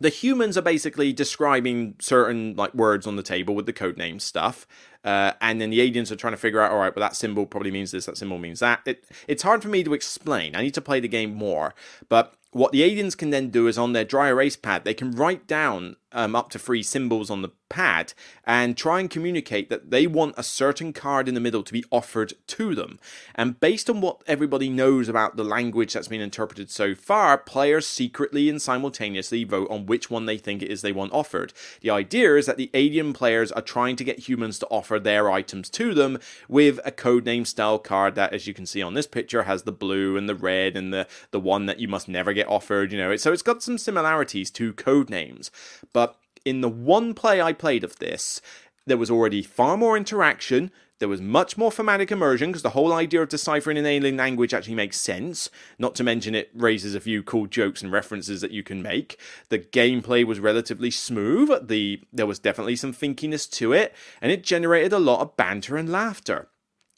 [0.00, 4.18] the humans are basically describing certain like words on the table with the code name
[4.18, 4.66] stuff
[5.04, 7.46] uh, and then the aliens are trying to figure out all right well that symbol
[7.46, 8.80] probably means this that symbol means that.
[8.84, 10.54] It, it's hard for me to explain.
[10.54, 11.74] I need to play the game more.
[12.08, 15.12] But what the aliens can then do is on their dry erase pad, they can
[15.12, 18.12] write down um, up to three symbols on the pad
[18.44, 21.84] and try and communicate that they want a certain card in the middle to be
[21.90, 22.98] offered to them.
[23.34, 27.86] And based on what everybody knows about the language that's been interpreted so far, players
[27.86, 31.52] secretly and simultaneously vote on which one they think it is they want offered.
[31.80, 35.30] The idea is that the alien players are trying to get humans to offer their
[35.30, 36.18] items to them
[36.48, 39.72] with a codename style card that, as you can see on this picture, has the
[39.72, 42.98] blue and the red and the, the one that you must never get offered, you
[42.98, 43.14] know.
[43.16, 45.50] So it's got some similarities to Codenames.
[45.92, 45.99] But
[46.44, 48.40] in the one play I played of this,
[48.86, 50.70] there was already far more interaction.
[50.98, 54.52] There was much more thematic immersion because the whole idea of deciphering an alien language
[54.52, 55.48] actually makes sense.
[55.78, 59.18] Not to mention, it raises a few cool jokes and references that you can make.
[59.48, 61.68] The gameplay was relatively smooth.
[61.68, 65.76] The there was definitely some thinkiness to it, and it generated a lot of banter
[65.76, 66.48] and laughter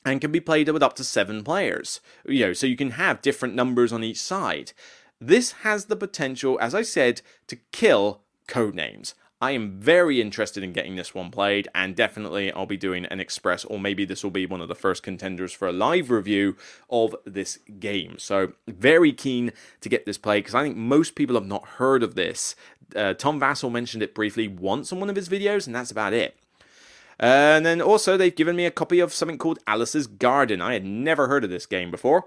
[0.05, 2.00] and can be played with up to seven players.
[2.26, 4.72] You know, so you can have different numbers on each side.
[5.20, 9.14] This has the potential, as I said, to kill codenames.
[9.42, 13.18] I am very interested in getting this one played, and definitely I'll be doing an
[13.18, 16.57] express, or maybe this will be one of the first contenders for a live review
[16.88, 18.20] of this game.
[18.20, 19.50] So, very keen
[19.81, 22.55] to get this played because I think most people have not heard of this.
[22.94, 26.12] Uh, Tom Vasel mentioned it briefly once on one of his videos, and that's about
[26.12, 26.38] it.
[27.18, 30.61] And then also, they've given me a copy of something called Alice's Garden.
[30.61, 32.26] I had never heard of this game before.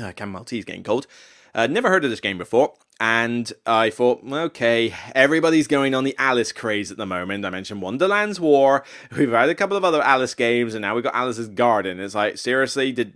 [0.00, 1.08] Uh, tea is getting cold.
[1.54, 6.14] Uh, never heard of this game before, and I thought, okay, everybody's going on the
[6.18, 7.44] Alice craze at the moment.
[7.44, 8.84] I mentioned Wonderland's War.
[9.16, 11.98] We've had a couple of other Alice games, and now we've got Alice's Garden.
[11.98, 13.14] It's like, seriously, did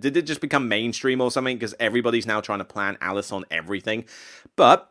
[0.00, 1.56] did it just become mainstream or something?
[1.56, 4.04] Because everybody's now trying to plan Alice on everything.
[4.56, 4.90] But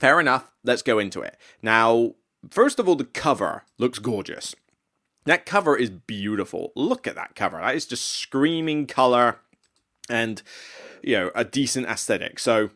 [0.00, 0.50] fair enough.
[0.64, 2.14] Let's go into it now.
[2.50, 4.54] First of all, the cover looks gorgeous.
[5.26, 6.72] That cover is beautiful.
[6.74, 7.58] Look at that cover.
[7.58, 9.38] That is just screaming color
[10.08, 10.42] and
[11.02, 12.38] you know a decent aesthetic.
[12.38, 12.70] So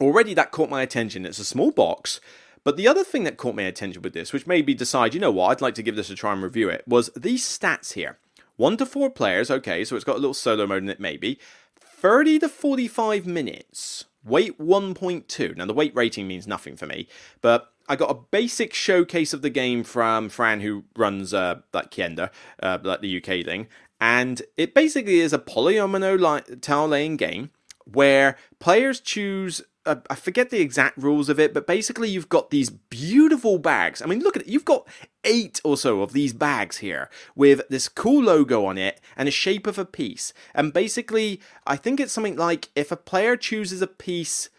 [0.00, 1.26] already that caught my attention.
[1.26, 2.20] It's a small box.
[2.62, 5.20] But the other thing that caught my attention with this, which made me decide, you
[5.20, 7.94] know what, I'd like to give this a try and review it, was these stats
[7.94, 8.18] here.
[8.56, 11.38] One to four players, okay, so it's got a little solo mode in it, maybe.
[11.80, 14.04] 30 to 45 minutes.
[14.22, 15.56] Weight 1.2.
[15.56, 17.08] Now, the weight rating means nothing for me,
[17.40, 21.90] but I got a basic showcase of the game from Fran, who runs uh, like
[21.90, 22.30] Kienda,
[22.62, 23.68] uh, like the UK thing,
[24.00, 27.50] and it basically is a polyomino tile laying game
[27.84, 32.50] where players choose uh, I forget the exact rules of it, but basically you've got
[32.50, 34.02] these beautiful bags.
[34.02, 34.48] I mean, look at it.
[34.48, 34.86] You've got
[35.24, 39.32] eight or so of these bags here with this cool logo on it and a
[39.32, 40.34] shape of a piece.
[40.54, 44.50] And basically, I think it's something like if a player chooses a piece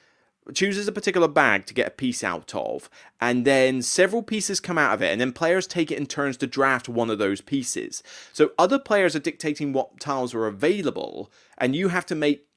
[0.54, 4.78] chooses a particular bag to get a piece out of, and then several pieces come
[4.78, 7.42] out of it, and then players take it in turns to draft one of those
[7.42, 8.02] pieces.
[8.34, 12.48] So other players are dictating what tiles are available, and you have to make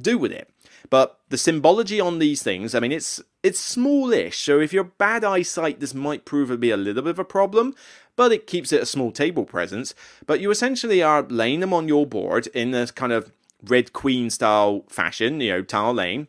[0.00, 0.50] do with it.
[0.88, 4.38] But the symbology on these things, I mean, it's it's smallish.
[4.38, 7.24] So if you're bad eyesight, this might prove to be a little bit of a
[7.24, 7.74] problem.
[8.16, 9.94] But it keeps it a small table presence.
[10.26, 13.30] But you essentially are laying them on your board in this kind of
[13.62, 16.28] red queen style fashion, you know, tile lane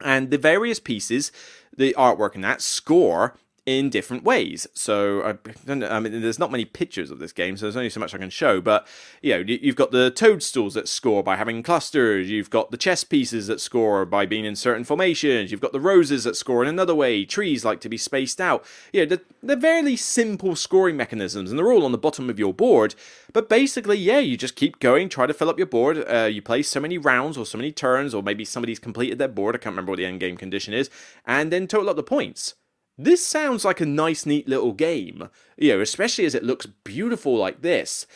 [0.00, 1.32] and the various pieces,
[1.76, 4.68] the artwork and that score in different ways.
[4.74, 7.98] So I, I, mean, there's not many pictures of this game, so there's only so
[7.98, 8.60] much I can show.
[8.60, 8.86] But
[9.20, 12.30] you know, you've got the toadstools that score by having clusters.
[12.30, 15.50] You've got the chess pieces that score by being in certain formations.
[15.50, 17.24] You've got the roses that score in another way.
[17.24, 18.64] Trees like to be spaced out.
[18.92, 22.38] You know, they're, they're fairly simple scoring mechanisms, and they're all on the bottom of
[22.38, 22.94] your board.
[23.32, 26.04] But basically, yeah, you just keep going, try to fill up your board.
[26.08, 29.26] Uh, you play so many rounds or so many turns, or maybe somebody's completed their
[29.26, 29.56] board.
[29.56, 30.88] I can't remember what the end game condition is,
[31.26, 32.54] and then total up the points.
[32.98, 37.36] This sounds like a nice, neat little game, you know, especially as it looks beautiful
[37.36, 38.06] like this.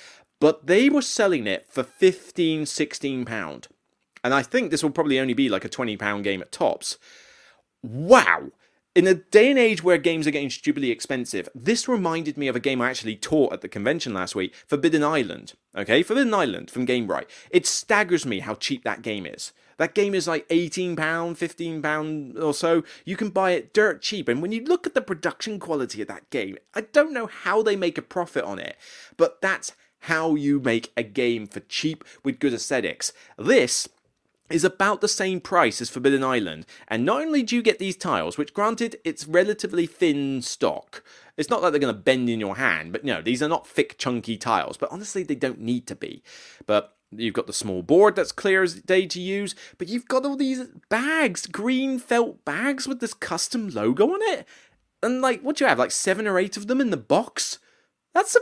[0.40, 3.68] But they were selling it for 15, 16 pound.
[4.24, 6.98] And I think this will probably only be like a 20 pound game at tops.
[7.82, 8.50] Wow!
[8.94, 12.56] in a day and age where games are getting stupidly expensive, this reminded me of
[12.56, 15.54] a game I actually taught at the convention last week, Forbidden Island.
[15.76, 17.26] Okay, Forbidden Island from Gamewright.
[17.50, 19.52] It staggers me how cheap that game is.
[19.80, 22.84] That game is like £18, £15 or so.
[23.06, 24.28] You can buy it dirt cheap.
[24.28, 27.62] And when you look at the production quality of that game, I don't know how
[27.62, 28.76] they make a profit on it,
[29.16, 33.14] but that's how you make a game for cheap with good aesthetics.
[33.38, 33.88] This
[34.50, 37.96] is about the same price as Forbidden Island, and not only do you get these
[37.96, 41.02] tiles, which granted it's relatively thin stock,
[41.38, 43.48] it's not like they're going to bend in your hand, but you no, these are
[43.48, 46.22] not thick, chunky tiles, but honestly, they don't need to be.
[46.66, 50.24] But You've got the small board that's clear as day to use, but you've got
[50.24, 54.46] all these bags, green felt bags with this custom logo on it.
[55.02, 55.78] And like, what do you have?
[55.78, 57.58] Like seven or eight of them in the box?
[58.14, 58.40] That's a,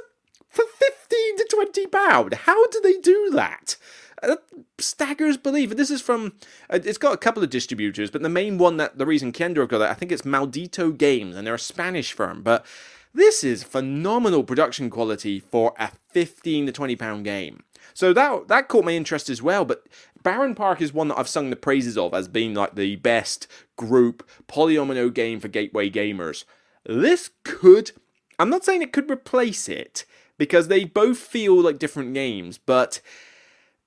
[0.50, 2.34] for 15 to 20 pound.
[2.34, 3.76] How do they do that?
[4.22, 4.36] Uh,
[4.78, 5.70] staggers belief.
[5.70, 6.34] This is from.
[6.68, 9.68] Uh, it's got a couple of distributors, but the main one that the reason Kendo
[9.68, 12.42] got it, I think it's Maldito Games, and they're a Spanish firm.
[12.42, 12.66] But
[13.14, 17.62] this is phenomenal production quality for a 15 to 20 pound game.
[17.94, 19.64] So that that caught my interest as well.
[19.64, 19.86] But
[20.22, 24.28] Barenpark is one that I've sung the praises of as being like the best group
[24.46, 26.44] polyomino game for gateway gamers.
[26.84, 27.92] This could.
[28.38, 30.04] I'm not saying it could replace it
[30.38, 33.00] because they both feel like different games, but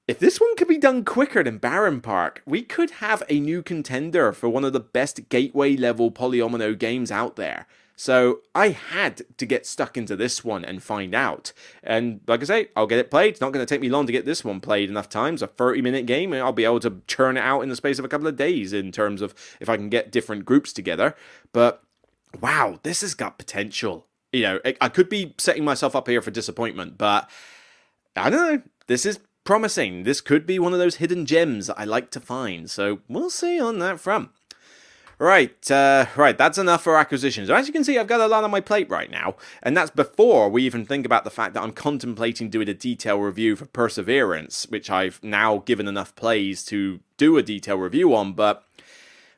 [0.08, 4.34] if this one could be done quicker than Barenpark, we could have a new contender
[4.34, 7.66] for one of the best gateway level polyomino games out there.
[8.02, 11.54] So I had to get stuck into this one and find out.
[11.84, 13.34] And like I say, I'll get it played.
[13.34, 15.44] It's not going to take me long to get this one played enough times.
[15.44, 18.06] A 30 minute game, I'll be able to churn it out in the space of
[18.06, 21.16] a couple of days in terms of if I can get different groups together.
[21.54, 21.84] But
[22.42, 24.08] wow, this has got potential.
[24.34, 27.30] You know, I could be setting myself up here for disappointment, but
[28.16, 28.62] I don't know.
[28.88, 30.06] This is promising.
[30.06, 32.68] This could be one of those hidden gems that I like to find.
[32.68, 34.32] So we'll see on that front.
[35.22, 37.52] Right, uh, right, that's enough for acquisitions.
[37.52, 39.92] As you can see, I've got a lot on my plate right now, and that's
[39.92, 43.68] before we even think about the fact that I'm contemplating doing a detail review for
[43.68, 48.66] Perseverance, which I've now given enough plays to do a detail review on, but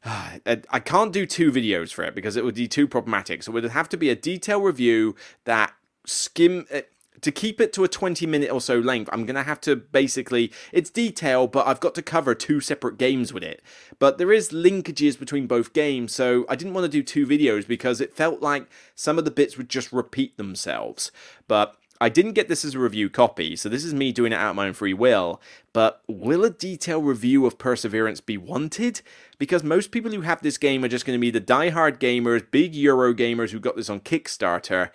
[0.05, 0.37] uh,
[0.69, 3.43] I can't do two videos for it because it would be too problematic.
[3.43, 5.73] So it would have to be a detail review that
[6.05, 6.79] skim uh,
[7.21, 9.75] to keep it to a 20 minute or so length, I'm going to have to
[9.75, 13.61] basically, it's detail, but I've got to cover two separate games with it.
[13.99, 17.67] But there is linkages between both games, so I didn't want to do two videos
[17.67, 21.11] because it felt like some of the bits would just repeat themselves.
[21.47, 24.35] But I didn't get this as a review copy, so this is me doing it
[24.35, 25.41] out of my own free will.
[25.71, 29.01] But will a detailed review of Perseverance be wanted?
[29.37, 32.49] Because most people who have this game are just going to be the die-hard gamers,
[32.51, 34.89] big Euro gamers who got this on Kickstarter,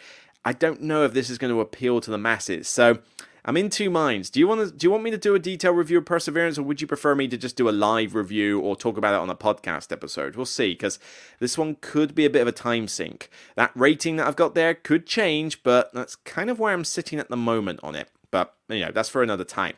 [0.49, 2.69] I don't know if this is going to appeal to the masses.
[2.69, 3.01] So
[3.45, 4.31] I'm in two minds.
[4.31, 6.57] Do you want to do you want me to do a detailed review of Perseverance,
[6.57, 9.21] or would you prefer me to just do a live review or talk about it
[9.21, 10.37] on a podcast episode?
[10.37, 10.99] We'll see, because
[11.39, 13.29] this one could be a bit of a time sink.
[13.57, 17.19] That rating that I've got there could change, but that's kind of where I'm sitting
[17.19, 18.09] at the moment on it.
[18.31, 19.75] But you know, that's for another time.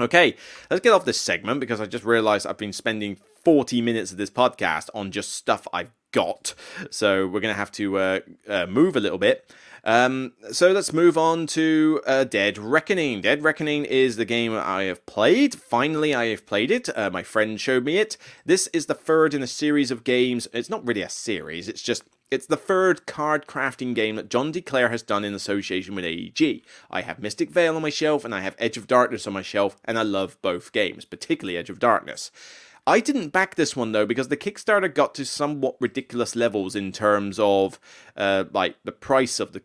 [0.00, 0.36] Okay,
[0.70, 4.16] let's get off this segment because I just realized I've been spending 40 minutes of
[4.16, 6.54] this podcast on just stuff I've got.
[6.90, 9.50] So we're going to have to uh, uh, move a little bit.
[9.84, 13.20] Um, so let's move on to uh, Dead Reckoning.
[13.20, 15.54] Dead Reckoning is the game I have played.
[15.54, 16.88] Finally, I have played it.
[16.96, 18.16] Uh, my friend showed me it.
[18.44, 20.48] This is the third in a series of games.
[20.52, 24.52] It's not really a series, it's just it's the third card crafting game that John
[24.52, 24.60] D.
[24.60, 26.62] Clair has done in association with AEG.
[26.90, 29.40] I have Mystic Vale on my shelf and I have Edge of Darkness on my
[29.40, 32.30] shelf, and I love both games, particularly Edge of Darkness.
[32.88, 36.90] I didn't back this one though because the Kickstarter got to somewhat ridiculous levels in
[36.90, 37.78] terms of
[38.16, 39.60] uh, like the price of the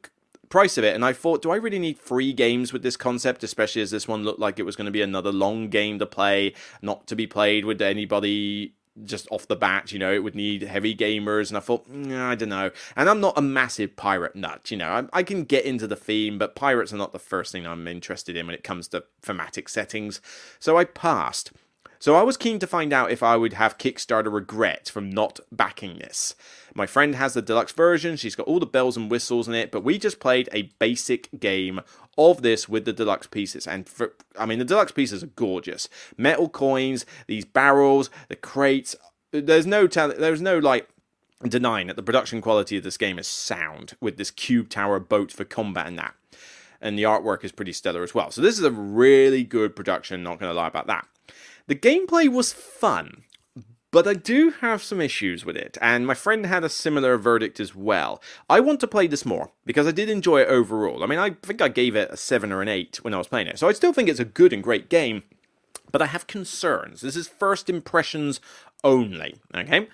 [0.50, 3.42] price of it and I thought do I really need free games with this concept
[3.42, 6.06] especially as this one looked like it was going to be another long game to
[6.06, 10.36] play not to be played with anybody just off the bat, you know, it would
[10.36, 12.70] need heavy gamers, and I thought, I don't know.
[12.96, 15.96] And I'm not a massive pirate nut, you know, I, I, can get into the
[15.96, 19.04] theme, but pirates are not the first thing I'm interested in when it comes to
[19.20, 20.22] thematic settings.
[20.60, 21.52] So I passed.
[22.04, 25.40] So I was keen to find out if I would have Kickstarter regret from not
[25.54, 26.36] backing this.
[26.76, 29.72] My friend has the deluxe version, she's got all the bells and whistles in it,
[29.72, 31.80] but we just played a basic game
[32.18, 33.66] of this with the deluxe pieces.
[33.66, 35.88] And for, I mean, the deluxe pieces are gorgeous.
[36.18, 38.98] Metal coins, these barrels, the crates.
[39.32, 40.90] There's no tell, there's no like
[41.48, 45.32] denying that the production quality of this game is sound with this cube tower boat
[45.32, 46.16] for combat and that.
[46.82, 48.30] And the artwork is pretty stellar as well.
[48.30, 51.08] So this is a really good production, not going to lie about that.
[51.68, 53.24] The gameplay was fun,
[53.92, 57.60] but I do have some issues with it, and my friend had a similar verdict
[57.60, 58.22] as well.
[58.50, 61.04] I want to play this more because I did enjoy it overall.
[61.04, 63.28] I mean, I think I gave it a 7 or an 8 when I was
[63.28, 65.24] playing it, so I still think it's a good and great game,
[65.92, 67.02] but I have concerns.
[67.02, 68.42] This is first impressions
[68.84, 69.88] only, okay?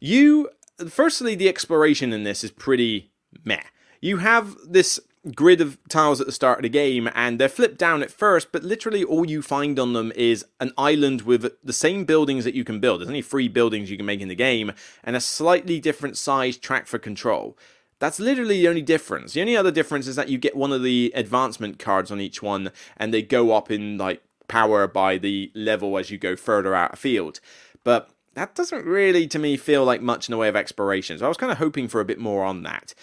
[0.00, 0.50] You
[0.88, 3.12] firstly, the exploration in this is pretty
[3.44, 3.62] meh.
[4.00, 4.98] You have this
[5.34, 8.52] grid of tiles at the start of the game, and they're flipped down at first,
[8.52, 12.54] but literally all you find on them is an island with the same buildings that
[12.54, 13.00] you can build.
[13.00, 14.72] There's only three buildings you can make in the game,
[15.02, 17.56] and a slightly different size track for control.
[18.00, 19.32] That's literally the only difference.
[19.32, 22.42] The only other difference is that you get one of the advancement cards on each
[22.42, 26.74] one, and they go up in like power by the level as you go further
[26.74, 27.40] out of field.
[27.82, 31.18] But that doesn't really, to me, feel like much in the way of exploration.
[31.18, 32.94] So I was kind of hoping for a bit more on that.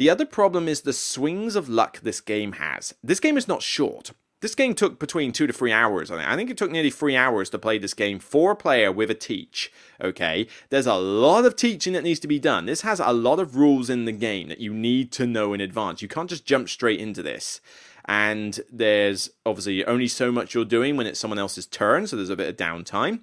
[0.00, 2.94] The other problem is the swings of luck this game has.
[3.04, 4.12] This game is not short.
[4.40, 6.10] This game took between two to three hours.
[6.10, 9.10] I think it took nearly three hours to play this game for a player with
[9.10, 9.70] a teach.
[10.00, 12.64] Okay, there's a lot of teaching that needs to be done.
[12.64, 15.60] This has a lot of rules in the game that you need to know in
[15.60, 16.00] advance.
[16.00, 17.60] You can't just jump straight into this.
[18.06, 22.30] And there's obviously only so much you're doing when it's someone else's turn, so there's
[22.30, 23.20] a bit of downtime.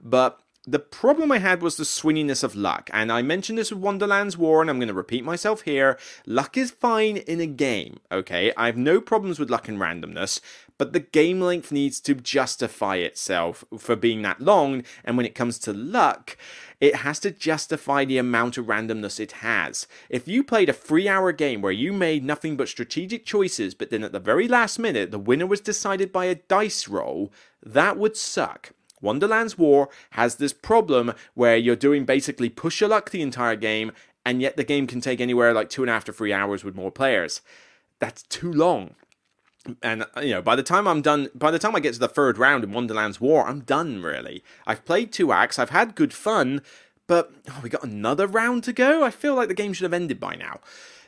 [0.00, 0.40] But
[0.70, 4.38] the problem I had was the swinginess of luck, and I mentioned this with Wonderland's
[4.38, 5.98] War, and I'm going to repeat myself here.
[6.26, 8.52] Luck is fine in a game, okay?
[8.56, 10.40] I have no problems with luck and randomness,
[10.78, 15.34] but the game length needs to justify itself for being that long, and when it
[15.34, 16.36] comes to luck,
[16.80, 19.88] it has to justify the amount of randomness it has.
[20.08, 23.90] If you played a three hour game where you made nothing but strategic choices, but
[23.90, 27.98] then at the very last minute the winner was decided by a dice roll, that
[27.98, 28.72] would suck.
[29.00, 33.92] Wonderland's War has this problem where you're doing basically push your luck the entire game,
[34.24, 36.64] and yet the game can take anywhere like two and a half to three hours
[36.64, 37.40] with more players.
[37.98, 38.94] That's too long.
[39.82, 42.00] And uh, you know, by the time I'm done, by the time I get to
[42.00, 44.42] the third round in Wonderland's War, I'm done really.
[44.66, 46.62] I've played two acts, I've had good fun,
[47.06, 49.04] but oh, we got another round to go.
[49.04, 50.60] I feel like the game should have ended by now.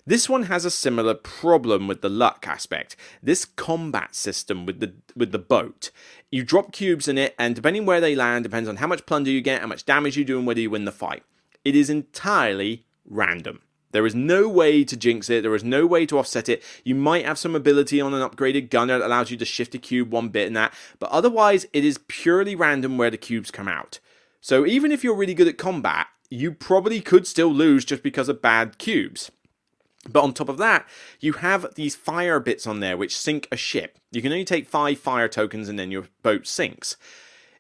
[0.04, 2.96] This one has a similar problem with the luck aspect.
[3.22, 5.90] This combat system with the with the boat.
[6.30, 9.30] You drop cubes in it, and depending where they land, depends on how much plunder
[9.30, 11.22] you get, how much damage you do, and whether you win the fight.
[11.64, 13.60] It is entirely random.
[13.92, 15.42] There is no way to jinx it.
[15.42, 16.64] There is no way to offset it.
[16.82, 19.78] You might have some ability on an upgraded gunner that allows you to shift a
[19.78, 23.68] cube one bit and that, but otherwise, it is purely random where the cubes come
[23.68, 24.00] out.
[24.40, 28.28] So even if you're really good at combat, you probably could still lose just because
[28.28, 29.30] of bad cubes.
[30.08, 30.86] But on top of that,
[31.20, 33.98] you have these fire bits on there which sink a ship.
[34.10, 36.96] You can only take five fire tokens and then your boat sinks.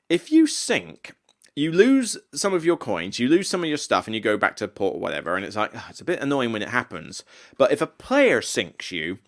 [0.08, 1.14] If you sink,
[1.54, 4.36] you lose some of your coins, you lose some of your stuff, and you go
[4.36, 6.70] back to port or whatever, and it's like, oh, it's a bit annoying when it
[6.70, 7.24] happens.
[7.58, 9.18] But if a player sinks you,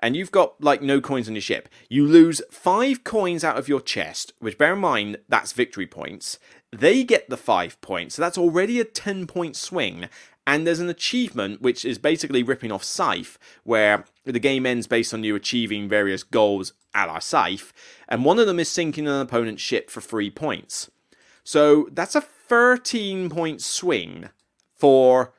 [0.00, 3.68] and you've got like no coins on your ship, you lose five coins out of
[3.68, 6.38] your chest, which bear in mind that's victory points.
[6.72, 10.08] They get the five points, so that's already a 10 point swing.
[10.50, 15.14] And there's an achievement which is basically ripping off Scythe, where the game ends based
[15.14, 17.72] on you achieving various goals a la Scythe,
[18.08, 20.90] and one of them is sinking an opponent's ship for three points.
[21.44, 24.30] So that's a 13 point swing
[24.76, 25.32] for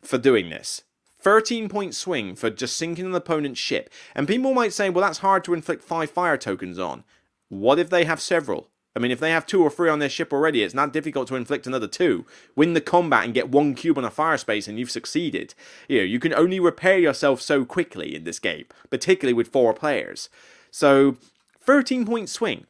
[0.00, 0.84] for doing this.
[1.20, 3.90] 13 point swing for just sinking an opponent's ship.
[4.14, 7.04] And people might say, well, that's hard to inflict five fire tokens on.
[7.50, 8.70] What if they have several?
[8.96, 11.26] I mean, if they have two or three on their ship already, it's not difficult
[11.28, 12.24] to inflict another two.
[12.54, 15.54] Win the combat and get one cube on a fire space, and you've succeeded.
[15.88, 19.74] You know, you can only repair yourself so quickly in this game, particularly with four
[19.74, 20.28] players.
[20.70, 21.16] So,
[21.60, 22.66] 13 point swing.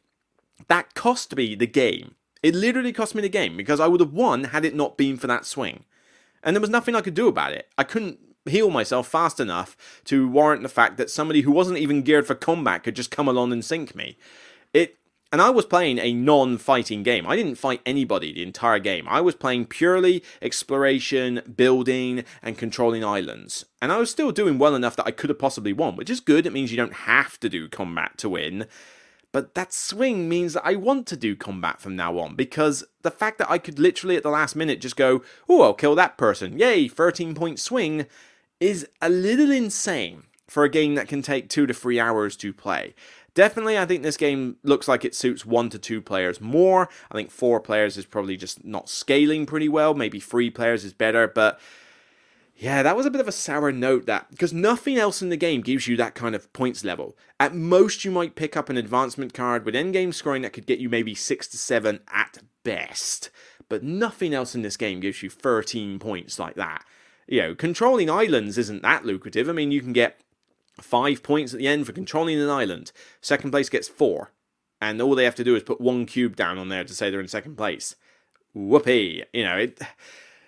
[0.67, 2.15] That cost me the game.
[2.41, 5.17] It literally cost me the game because I would have won had it not been
[5.17, 5.83] for that swing.
[6.41, 7.69] And there was nothing I could do about it.
[7.77, 12.03] I couldn't heal myself fast enough to warrant the fact that somebody who wasn't even
[12.03, 14.17] geared for combat could just come along and sink me.
[15.35, 17.27] And I was playing a non fighting game.
[17.27, 19.05] I didn't fight anybody the entire game.
[19.09, 23.65] I was playing purely exploration, building, and controlling islands.
[23.81, 26.21] And I was still doing well enough that I could have possibly won, which is
[26.21, 26.45] good.
[26.45, 28.67] It means you don't have to do combat to win.
[29.33, 33.11] But that swing means that I want to do combat from now on because the
[33.11, 36.17] fact that I could literally at the last minute just go, oh, I'll kill that
[36.17, 38.05] person, yay, 13 point swing,
[38.61, 42.53] is a little insane for a game that can take two to three hours to
[42.53, 42.93] play.
[43.35, 46.89] Definitely, I think this game looks like it suits one to two players more.
[47.11, 49.93] I think four players is probably just not scaling pretty well.
[49.93, 51.59] Maybe three players is better, but
[52.55, 55.35] yeah, that was a bit of a sour note that because nothing else in the
[55.35, 57.17] game gives you that kind of points level.
[57.37, 60.79] At most, you might pick up an advancement card with endgame scoring that could get
[60.79, 63.29] you maybe six to seven at best,
[63.67, 66.85] but nothing else in this game gives you 13 points like that.
[67.27, 69.49] You know, controlling islands isn't that lucrative.
[69.49, 70.21] I mean, you can get
[70.81, 72.91] Five points at the end for controlling an island.
[73.21, 74.31] Second place gets four.
[74.81, 77.09] And all they have to do is put one cube down on there to say
[77.09, 77.95] they're in second place.
[78.53, 79.23] Whoopee.
[79.33, 79.79] You know, it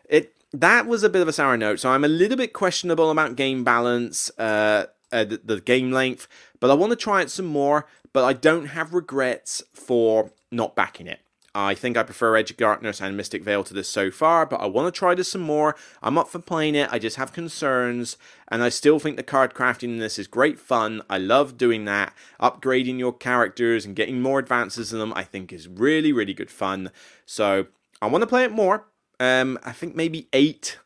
[0.09, 1.79] it that was a bit of a sour note.
[1.79, 6.27] So I'm a little bit questionable about game balance, uh, uh the, the game length,
[6.59, 7.87] but I want to try it some more.
[8.13, 11.19] But I don't have regrets for not backing it.
[11.59, 14.61] I think I prefer Edge of Darkness and Mystic Vale to this so far, but
[14.61, 15.75] I want to try this some more.
[16.03, 16.87] I'm up for playing it.
[16.91, 18.15] I just have concerns,
[18.47, 21.01] and I still think the card crafting in this is great fun.
[21.09, 22.13] I love doing that.
[22.39, 26.51] Upgrading your characters and getting more advances in them, I think is really, really good
[26.51, 26.91] fun.
[27.25, 27.65] So
[28.03, 28.85] I want to play it more.
[29.19, 30.77] Um, I think maybe eight.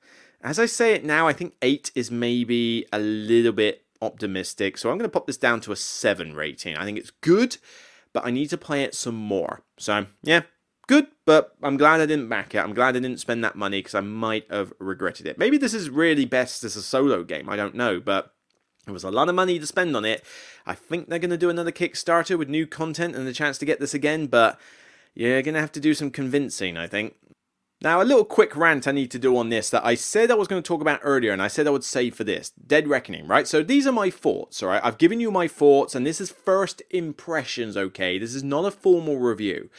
[0.42, 4.78] As I say it now, I think eight is maybe a little bit optimistic.
[4.78, 6.78] So I'm going to pop this down to a seven rating.
[6.78, 7.58] I think it's good,
[8.14, 9.64] but I need to play it some more.
[9.78, 10.44] So yeah,
[10.92, 12.58] good, but I'm glad I didn't back it.
[12.58, 15.38] I'm glad I didn't spend that money because I might have regretted it.
[15.38, 17.48] Maybe this is really best as a solo game.
[17.48, 18.34] I don't know, but
[18.86, 20.26] it was a lot of money to spend on it.
[20.66, 23.66] I think they're going to do another Kickstarter with new content and the chance to
[23.66, 24.60] get this again, but
[25.14, 27.16] you're going to have to do some convincing, I think.
[27.82, 30.36] Now, a little quick rant I need to do on this that I said I
[30.36, 32.90] was going to talk about earlier, and I said I would save for this Dead
[32.90, 33.48] Reckoning, right?
[33.48, 34.82] So, these are my thoughts, all right?
[34.84, 38.20] I've given you my thoughts, and this is first impressions, okay?
[38.20, 39.70] This is not a formal review,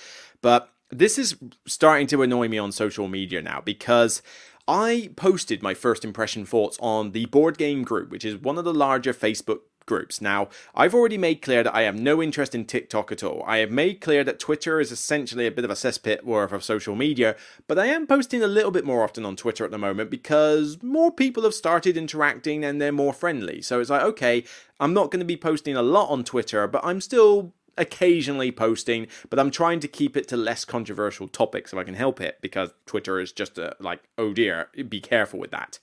[0.40, 1.36] but this is
[1.66, 4.22] starting to annoy me on social media now because
[4.68, 8.64] I posted my first impression thoughts on the board game group, which is one of
[8.64, 10.20] the larger Facebook groups.
[10.20, 13.42] Now, I've already made clear that I have no interest in TikTok at all.
[13.46, 16.62] I have made clear that Twitter is essentially a bit of a cesspit worth of
[16.62, 17.34] social media,
[17.66, 20.80] but I am posting a little bit more often on Twitter at the moment because
[20.82, 23.62] more people have started interacting and they're more friendly.
[23.62, 24.44] So it's like, okay,
[24.78, 29.06] I'm not going to be posting a lot on Twitter, but I'm still occasionally posting,
[29.30, 32.38] but I'm trying to keep it to less controversial topics if I can help it
[32.40, 35.78] because Twitter is just a, like, oh dear, be careful with that.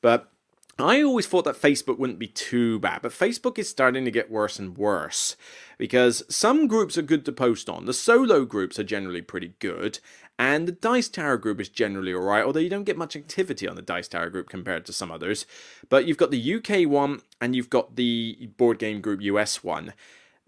[0.00, 0.30] But
[0.78, 4.30] I always thought that Facebook wouldn't be too bad, but Facebook is starting to get
[4.30, 5.36] worse and worse
[5.76, 7.84] because some groups are good to post on.
[7.84, 9.98] The solo groups are generally pretty good,
[10.38, 13.76] and the Dice Tower group is generally alright, although you don't get much activity on
[13.76, 15.44] the Dice Tower group compared to some others.
[15.90, 19.92] But you've got the UK one and you've got the Board Game Group US one.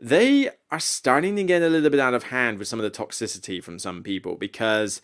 [0.03, 2.91] They are starting to get a little bit out of hand with some of the
[2.91, 5.01] toxicity from some people because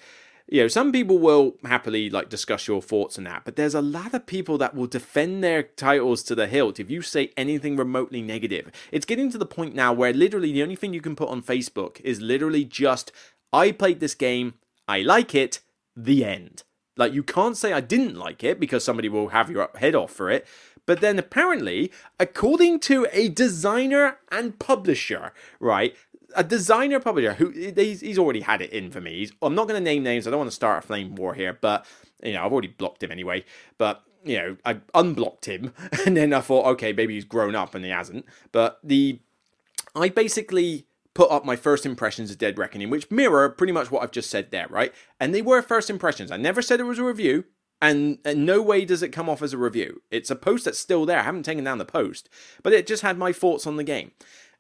[0.51, 3.82] you know, some people will happily like discuss your thoughts on that, but there's a
[3.82, 7.76] lot of people that will defend their titles to the hilt if you say anything
[7.76, 8.72] remotely negative.
[8.90, 11.42] It's getting to the point now where literally the only thing you can put on
[11.42, 13.12] Facebook is literally just,
[13.53, 14.55] I played this game,
[14.88, 15.61] I like it,
[15.94, 16.64] the end.
[16.96, 20.11] Like, you can't say I didn't like it because somebody will have your head off
[20.11, 20.46] for it.
[20.89, 25.95] But then apparently, according to a designer and publisher, right,
[26.34, 29.18] a designer publisher who he's, he's already had it in for me.
[29.18, 30.26] He's, I'm not going to name names.
[30.26, 31.84] I don't want to start a flame war here, but
[32.24, 33.45] you know I've already blocked him anyway.
[33.76, 35.74] But you know I unblocked him,
[36.07, 38.24] and then I thought, okay, maybe he's grown up, and he hasn't.
[38.51, 39.20] But the
[39.95, 44.03] I basically put up my first impressions of Dead Reckoning, which mirror pretty much what
[44.03, 44.95] I've just said there, right?
[45.20, 46.30] And they were first impressions.
[46.30, 47.45] I never said it was a review.
[47.81, 50.03] And in no way does it come off as a review.
[50.11, 51.20] It's a post that's still there.
[51.20, 52.29] I haven't taken down the post,
[52.62, 54.12] but it just had my thoughts on the game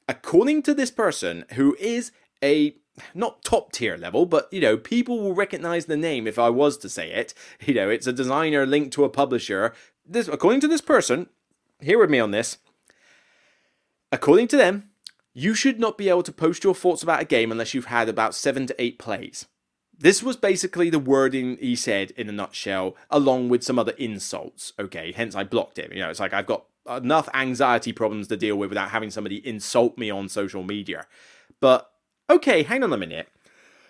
[0.08, 2.10] according to this person, who is
[2.42, 2.74] a
[3.14, 6.76] not top tier level, but you know, people will recognize the name if I was
[6.78, 7.34] to say it.
[7.64, 9.74] You know, it's a designer linked to a publisher.
[10.06, 11.28] This, according to this person,
[11.80, 12.58] hear with me on this.
[14.10, 14.90] According to them,
[15.34, 18.08] you should not be able to post your thoughts about a game unless you've had
[18.08, 19.46] about seven to eight plays.
[19.98, 24.72] This was basically the wording he said in a nutshell, along with some other insults.
[24.78, 25.92] Okay, hence I blocked him.
[25.92, 29.46] You know, it's like I've got enough anxiety problems to deal with without having somebody
[29.46, 31.06] insult me on social media.
[31.60, 31.90] But
[32.30, 33.28] okay, hang on a minute.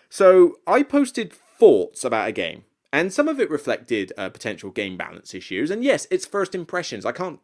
[0.08, 4.96] So I posted thoughts about a game, and some of it reflected uh, potential game
[4.96, 5.70] balance issues.
[5.70, 7.04] And yes, it's first impressions.
[7.04, 7.40] I can't.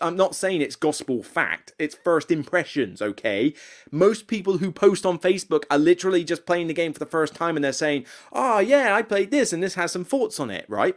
[0.00, 1.72] I'm not saying it's gospel fact.
[1.78, 3.54] It's first impressions, okay?
[3.90, 7.34] Most people who post on Facebook are literally just playing the game for the first
[7.34, 10.50] time and they're saying, oh, yeah, I played this and this has some thoughts on
[10.50, 10.96] it, right?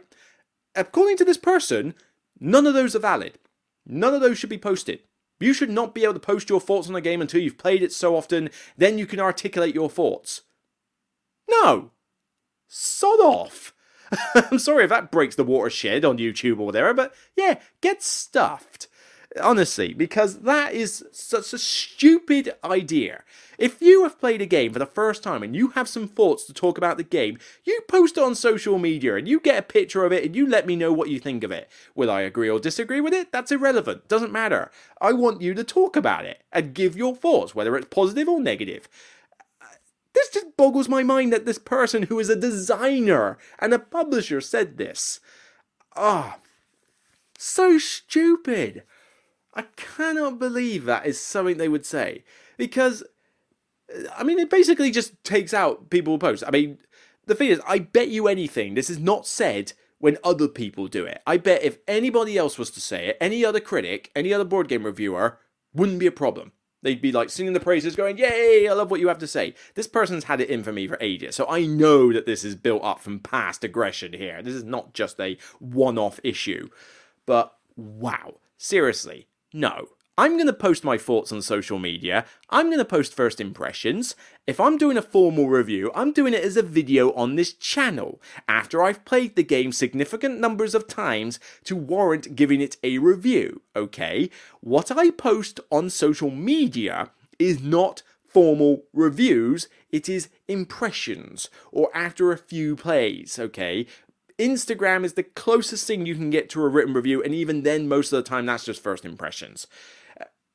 [0.74, 1.94] According to this person,
[2.40, 3.38] none of those are valid.
[3.86, 5.00] None of those should be posted.
[5.40, 7.82] You should not be able to post your thoughts on a game until you've played
[7.82, 10.42] it so often, then you can articulate your thoughts.
[11.50, 11.90] No!
[12.68, 13.73] Sod off!
[14.34, 18.88] I'm sorry if that breaks the watershed on YouTube or whatever, but yeah, get stuffed
[19.40, 23.22] honestly, because that is such a stupid idea.
[23.58, 26.44] If you have played a game for the first time and you have some thoughts
[26.44, 29.62] to talk about the game, you post it on social media and you get a
[29.62, 31.70] picture of it and you let me know what you think of it.
[31.94, 33.30] Will I agree or disagree with it?
[33.30, 34.08] That's irrelevant.
[34.08, 34.70] Doesn't matter.
[35.00, 38.40] I want you to talk about it and give your thoughts, whether it's positive or
[38.40, 38.88] negative.
[40.14, 44.40] This just boggles my mind that this person who is a designer and a publisher
[44.40, 45.20] said this.
[45.96, 46.40] Ah, oh,
[47.36, 48.84] so stupid.
[49.54, 52.24] I cannot believe that is something they would say.
[52.56, 53.04] Because,
[54.16, 56.44] I mean, it basically just takes out people who post.
[56.46, 56.78] I mean,
[57.26, 61.04] the thing is, I bet you anything, this is not said when other people do
[61.04, 61.22] it.
[61.26, 64.68] I bet if anybody else was to say it, any other critic, any other board
[64.68, 65.38] game reviewer,
[65.72, 66.52] wouldn't be a problem.
[66.84, 69.54] They'd be like singing the praises, going, Yay, I love what you have to say.
[69.74, 71.34] This person's had it in for me for ages.
[71.34, 74.42] So I know that this is built up from past aggression here.
[74.42, 76.68] This is not just a one off issue.
[77.24, 79.88] But wow, seriously, no.
[80.16, 82.24] I'm going to post my thoughts on social media.
[82.48, 84.14] I'm going to post first impressions.
[84.46, 88.22] If I'm doing a formal review, I'm doing it as a video on this channel
[88.46, 93.62] after I've played the game significant numbers of times to warrant giving it a review,
[93.74, 94.30] okay?
[94.60, 97.10] What I post on social media
[97.40, 103.84] is not formal reviews, it is impressions or after a few plays, okay?
[104.38, 107.88] Instagram is the closest thing you can get to a written review, and even then,
[107.88, 109.66] most of the time, that's just first impressions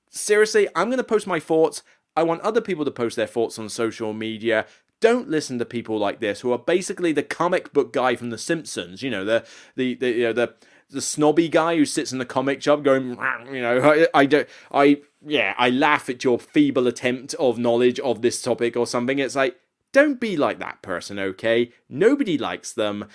[0.10, 1.84] seriously, I'm going to post my thoughts.
[2.16, 4.66] I want other people to post their thoughts on social media.
[4.99, 8.38] Don't listen to people like this who are basically the comic book guy from The
[8.38, 9.01] Simpsons.
[9.01, 9.45] You know, the
[9.76, 10.55] the the you know, the
[10.89, 13.10] the snobby guy who sits in the comic shop going,
[13.51, 17.99] you know, I, I don't, I yeah, I laugh at your feeble attempt of knowledge
[17.99, 19.20] of this topic or something.
[19.20, 19.57] It's like,
[19.91, 21.72] don't be like that person, okay?
[21.88, 23.07] Nobody likes them.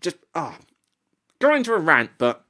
[0.00, 0.64] Just ah, oh,
[1.38, 2.44] going to a rant, but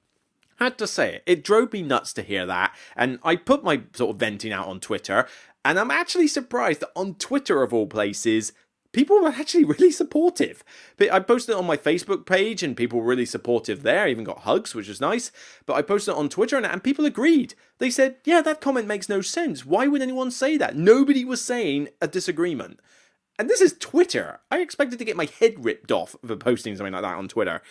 [0.57, 1.23] had to say it.
[1.27, 4.69] It drove me nuts to hear that, and I put my sort of venting out
[4.69, 5.27] on Twitter,
[5.65, 8.53] and I'm actually surprised that on Twitter of all places,
[8.93, 10.65] people were actually really supportive.
[10.97, 14.05] But I posted it on my Facebook page, and people were really supportive there.
[14.05, 15.31] I even got hugs, which was nice.
[15.67, 17.55] But I posted it on Twitter, and, and people agreed.
[17.79, 19.67] They said, "Yeah, that comment makes no sense.
[19.67, 22.81] Why would anyone say that?" Nobody was saying a disagreement.
[23.39, 24.41] And this is Twitter.
[24.51, 27.63] I expected to get my head ripped off for posting something like that on Twitter.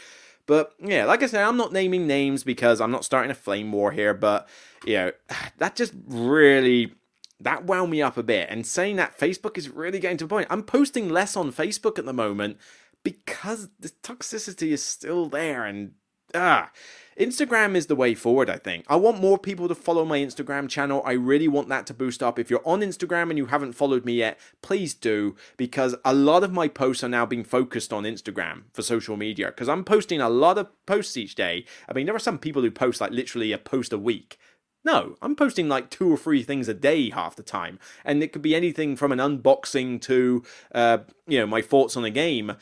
[0.45, 3.71] But yeah, like I said, I'm not naming names because I'm not starting a flame
[3.71, 4.13] war here.
[4.13, 4.47] But
[4.85, 5.11] you know,
[5.57, 6.93] that just really
[7.39, 8.47] that wound me up a bit.
[8.49, 10.47] And saying that Facebook is really getting to a point.
[10.49, 12.57] I'm posting less on Facebook at the moment
[13.03, 15.93] because the toxicity is still there, and
[16.33, 16.71] ah.
[17.19, 18.85] Instagram is the way forward, I think.
[18.87, 21.01] I want more people to follow my Instagram channel.
[21.05, 22.39] I really want that to boost up.
[22.39, 26.43] If you're on Instagram and you haven't followed me yet, please do, because a lot
[26.43, 29.47] of my posts are now being focused on Instagram for social media.
[29.47, 31.65] Because I'm posting a lot of posts each day.
[31.87, 34.39] I mean, there are some people who post like literally a post a week.
[34.85, 38.33] No, I'm posting like two or three things a day half the time, and it
[38.33, 40.43] could be anything from an unboxing to,
[40.75, 42.53] uh, you know, my thoughts on a game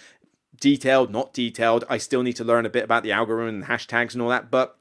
[0.61, 1.83] detailed, not detailed.
[1.89, 4.49] I still need to learn a bit about the algorithm and hashtags and all that,
[4.49, 4.77] but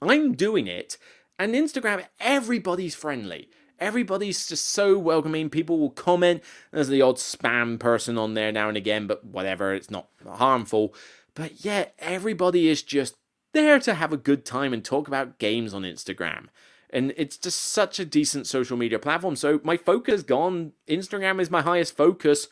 [0.00, 0.96] I'm doing it.
[1.38, 3.50] And Instagram, everybody's friendly.
[3.78, 5.50] Everybody's just so welcoming.
[5.50, 6.42] People will comment.
[6.70, 10.94] There's the odd spam person on there now and again, but whatever, it's not harmful.
[11.34, 13.16] But yeah, everybody is just
[13.52, 16.46] there to have a good time and talk about games on Instagram.
[16.90, 19.34] And it's just such a decent social media platform.
[19.34, 20.72] So my focus gone.
[20.88, 22.46] Instagram is my highest focus.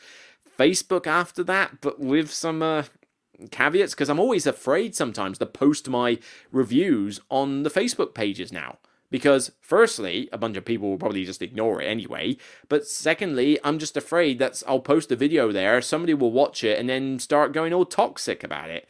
[0.57, 2.83] Facebook after that, but with some uh,
[3.51, 6.19] caveats because I'm always afraid sometimes to post my
[6.51, 8.77] reviews on the Facebook pages now.
[9.09, 12.35] Because, firstly, a bunch of people will probably just ignore it anyway.
[12.67, 16.79] But secondly, I'm just afraid that I'll post a video there, somebody will watch it,
[16.79, 18.87] and then start going all toxic about it.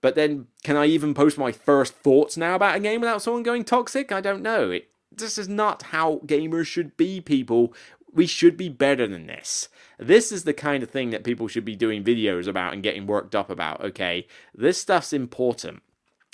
[0.00, 3.42] But then, can I even post my first thoughts now about a game without someone
[3.42, 4.10] going toxic?
[4.10, 4.70] I don't know.
[4.70, 7.74] It, this is not how gamers should be, people.
[8.18, 9.68] We should be better than this.
[9.96, 13.06] This is the kind of thing that people should be doing videos about and getting
[13.06, 14.26] worked up about, okay?
[14.52, 15.84] This stuff's important.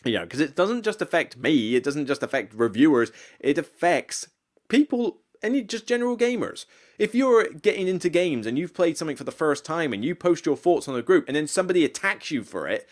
[0.02, 4.28] You know, because it doesn't just affect me, it doesn't just affect reviewers, it affects
[4.70, 6.64] people, any just general gamers.
[6.98, 10.14] If you're getting into games and you've played something for the first time and you
[10.14, 12.88] post your thoughts on a group and then somebody attacks you for it,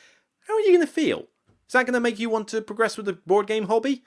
[0.47, 1.29] how are you going to feel?
[1.67, 4.05] Is that going to make you want to progress with the board game hobby?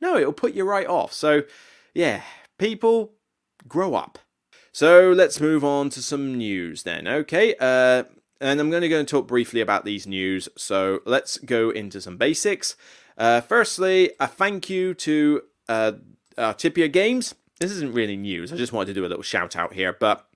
[0.00, 1.12] No, it'll put you right off.
[1.12, 1.44] So,
[1.94, 2.22] yeah,
[2.58, 3.12] people,
[3.68, 4.18] grow up.
[4.74, 7.06] So let's move on to some news then.
[7.06, 8.02] Okay, uh,
[8.40, 10.48] and I'm going to go and talk briefly about these news.
[10.56, 12.74] So let's go into some basics.
[13.16, 15.92] Uh, firstly, a thank you to uh,
[16.36, 17.36] Artipia Games.
[17.60, 18.52] This isn't really news.
[18.52, 20.26] I just wanted to do a little shout out here, but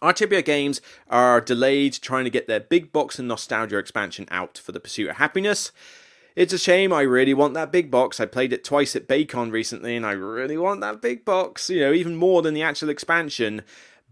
[0.00, 4.70] Artipia Games are delayed trying to get their big box and nostalgia expansion out for
[4.70, 5.72] the Pursuit of Happiness.
[6.34, 6.92] It's a shame.
[6.92, 8.20] I really want that big box.
[8.20, 11.68] I played it twice at Baycon recently, and I really want that big box.
[11.68, 13.62] You know, even more than the actual expansion.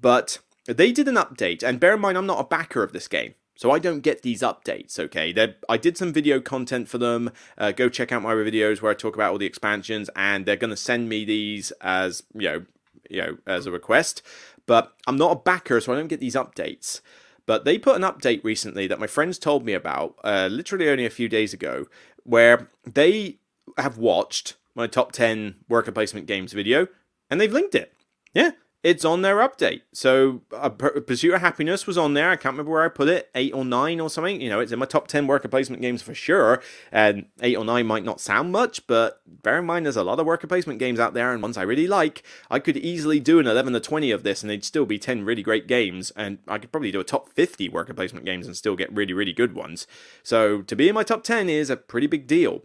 [0.01, 3.09] But they did an update, and bear in mind, I'm not a backer of this
[3.09, 3.35] game.
[3.57, 5.33] So I don't get these updates, okay?
[5.33, 7.31] They're, I did some video content for them.
[7.59, 10.57] Uh, go check out my videos where I talk about all the expansions, and they're
[10.57, 12.64] going to send me these as you know,
[13.11, 14.23] you know, as a request.
[14.64, 17.03] But I'm not a backer, so I don't get these updates.
[17.45, 21.05] But they put an update recently that my friends told me about, uh, literally only
[21.05, 21.87] a few days ago,
[22.25, 23.39] where they
[23.77, 26.87] have watched my top 10 worker placement games video
[27.29, 27.93] and they've linked it.
[28.33, 28.53] Yeah,
[28.83, 29.83] it's on their update.
[29.93, 32.31] So uh, Pursuit of Happiness was on there.
[32.31, 34.41] I can't remember where I put it, eight or nine or something.
[34.41, 36.62] You know, it's in my top ten worker placement games for sure.
[36.91, 40.18] And eight or nine might not sound much, but bear in mind there's a lot
[40.18, 42.22] of worker placement games out there, and ones I really like.
[42.51, 45.24] I could easily do an eleven or twenty of this, and they'd still be ten
[45.24, 46.11] really great games.
[46.16, 49.12] And I could probably do a top fifty worker placement games and still get really
[49.12, 49.87] really good ones.
[50.22, 52.62] So to be in my top ten is a pretty big deal.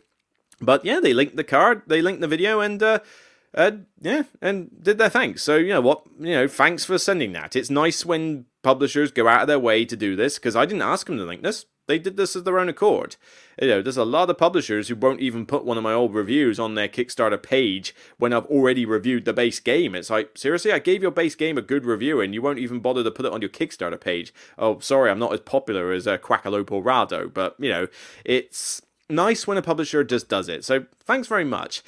[0.61, 2.81] But yeah, they linked the card, they linked the video, and.
[2.81, 2.99] Uh,
[3.55, 5.41] uh, yeah, and did their thanks.
[5.41, 7.55] So you know what, you know, thanks for sending that.
[7.55, 10.81] It's nice when publishers go out of their way to do this because I didn't
[10.81, 11.65] ask them to link this.
[11.87, 13.15] They did this of their own accord.
[13.61, 16.15] You know, there's a lot of publishers who won't even put one of my old
[16.15, 19.93] reviews on their Kickstarter page when I've already reviewed the base game.
[19.93, 22.79] It's like, seriously, I gave your base game a good review and you won't even
[22.79, 24.33] bother to put it on your Kickstarter page.
[24.57, 27.87] Oh, sorry, I'm not as popular as uh, Quackalope or Rahdo, but, you know,
[28.23, 30.65] it's nice when a publisher just does it.
[30.65, 31.83] So thanks very much.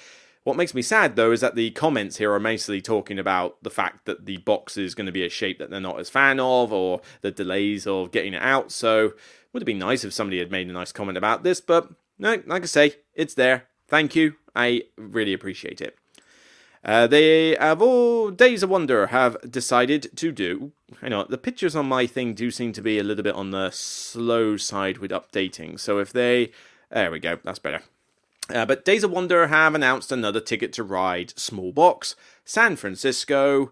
[0.48, 3.70] What makes me sad though is that the comments here are mostly talking about the
[3.70, 6.39] fact that the box is going to be a shape that they're not as fan
[6.39, 8.72] of, or the delays of getting it out.
[8.72, 9.12] So,
[9.52, 12.41] would have been nice if somebody had made a nice comment about this, but no,
[12.45, 13.66] like I say, it's there.
[13.89, 14.36] Thank you.
[14.56, 15.98] I really appreciate it.
[16.82, 20.72] Uh, they have all Days of Wonder have decided to do.
[21.02, 23.52] I know the pictures on my thing do seem to be a little bit on
[23.52, 25.78] the slow side with updating.
[25.78, 26.54] So if they,
[26.89, 27.82] there we go, that's better.
[28.54, 33.72] Uh, but Days of Wonder have announced another Ticket to Ride small box, San Francisco,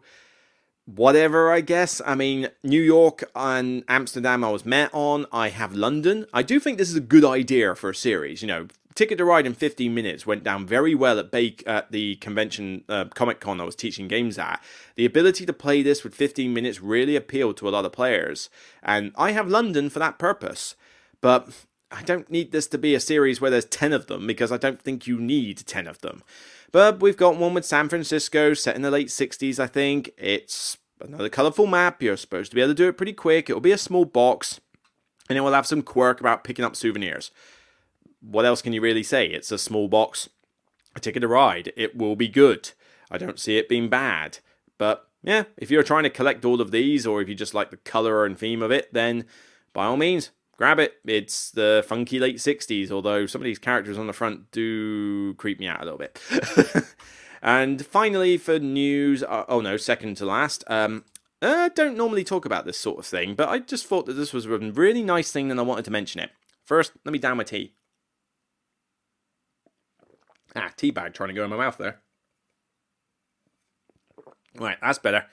[0.86, 2.02] whatever, I guess.
[2.06, 5.26] I mean, New York and Amsterdam I was met on.
[5.32, 6.26] I have London.
[6.34, 8.42] I do think this is a good idea for a series.
[8.42, 11.92] You know, Ticket to Ride in 15 minutes went down very well at Bake at
[11.92, 14.64] the convention uh, Comic Con I was teaching games at.
[14.96, 18.50] The ability to play this with 15 minutes really appealed to a lot of players,
[18.82, 20.76] and I have London for that purpose.
[21.20, 24.52] But I don't need this to be a series where there's 10 of them because
[24.52, 26.24] I don't think you need 10 of them.
[26.72, 30.12] But we've got one with San Francisco set in the late 60s, I think.
[30.18, 32.02] It's another colourful map.
[32.02, 33.50] You're supposed to be able to do it pretty quick.
[33.50, 34.60] It'll be a small box
[35.30, 37.32] and it will have some quirk about picking up souvenirs.
[38.22, 39.28] What else can you really say?
[39.28, 40.30] It's a small box,
[40.96, 41.72] a ticket to ride.
[41.78, 42.72] It will be good.
[43.12, 44.40] I don't see it being bad.
[44.78, 47.70] But yeah, if you're trying to collect all of these or if you just like
[47.70, 49.26] the colour and theme of it, then
[49.74, 50.96] by all means, grab it.
[51.06, 55.60] It's the funky late 60s, although some of these characters on the front do creep
[55.60, 56.20] me out a little bit.
[57.42, 61.04] and finally, for news, uh, oh no, second to last, um,
[61.42, 64.34] I don't normally talk about this sort of thing, but I just thought that this
[64.34, 66.32] was a really nice thing and I wanted to mention it.
[66.64, 67.74] First, let me down my tea.
[70.56, 72.00] Ah, tea bag trying to go in my mouth there.
[74.58, 75.26] Right, that's better.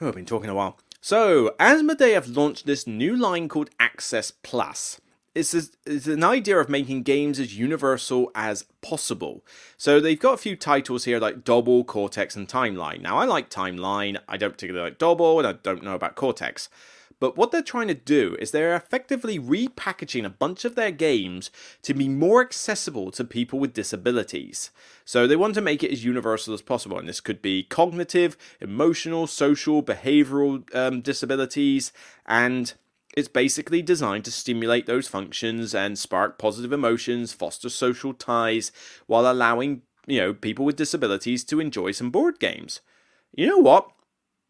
[0.00, 0.78] Oh, I've been talking a while.
[1.04, 5.00] So, Asmodee have launched this new line called Access Plus.
[5.34, 9.44] It's, a, it's an idea of making games as universal as possible.
[9.76, 13.00] So they've got a few titles here like Dobble, Cortex, and Timeline.
[13.00, 16.68] Now I like Timeline, I don't particularly like Dobble, and I don't know about Cortex.
[17.22, 21.52] But what they're trying to do is they're effectively repackaging a bunch of their games
[21.82, 24.72] to be more accessible to people with disabilities.
[25.04, 28.36] So they want to make it as universal as possible, and this could be cognitive,
[28.60, 31.92] emotional, social, behavioral um, disabilities,
[32.26, 32.74] and
[33.16, 38.72] it's basically designed to stimulate those functions and spark positive emotions, foster social ties,
[39.06, 42.80] while allowing you know people with disabilities to enjoy some board games.
[43.32, 43.88] You know what?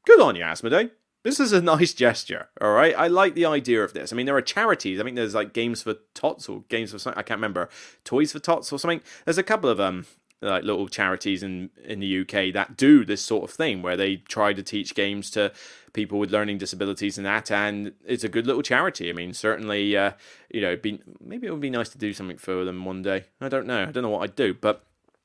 [0.06, 0.92] Good on you, Asmodee
[1.22, 2.94] this is a nice gesture, all right?
[2.96, 4.12] I like the idea of this.
[4.12, 5.00] I mean, there are charities.
[5.00, 7.18] I think there's like Games for Tots or Games for something.
[7.18, 7.68] I can't remember.
[8.04, 9.02] Toys for Tots or something.
[9.24, 10.06] There's a couple of um
[10.40, 14.16] like little charities in in the UK that do this sort of thing where they
[14.16, 15.52] try to teach games to
[15.92, 19.08] people with learning disabilities and that and it's a good little charity.
[19.08, 20.12] I mean, certainly uh,
[20.50, 23.26] you know, be, maybe it would be nice to do something for them one day.
[23.40, 23.84] I don't know.
[23.84, 24.84] I don't know what I'd do, but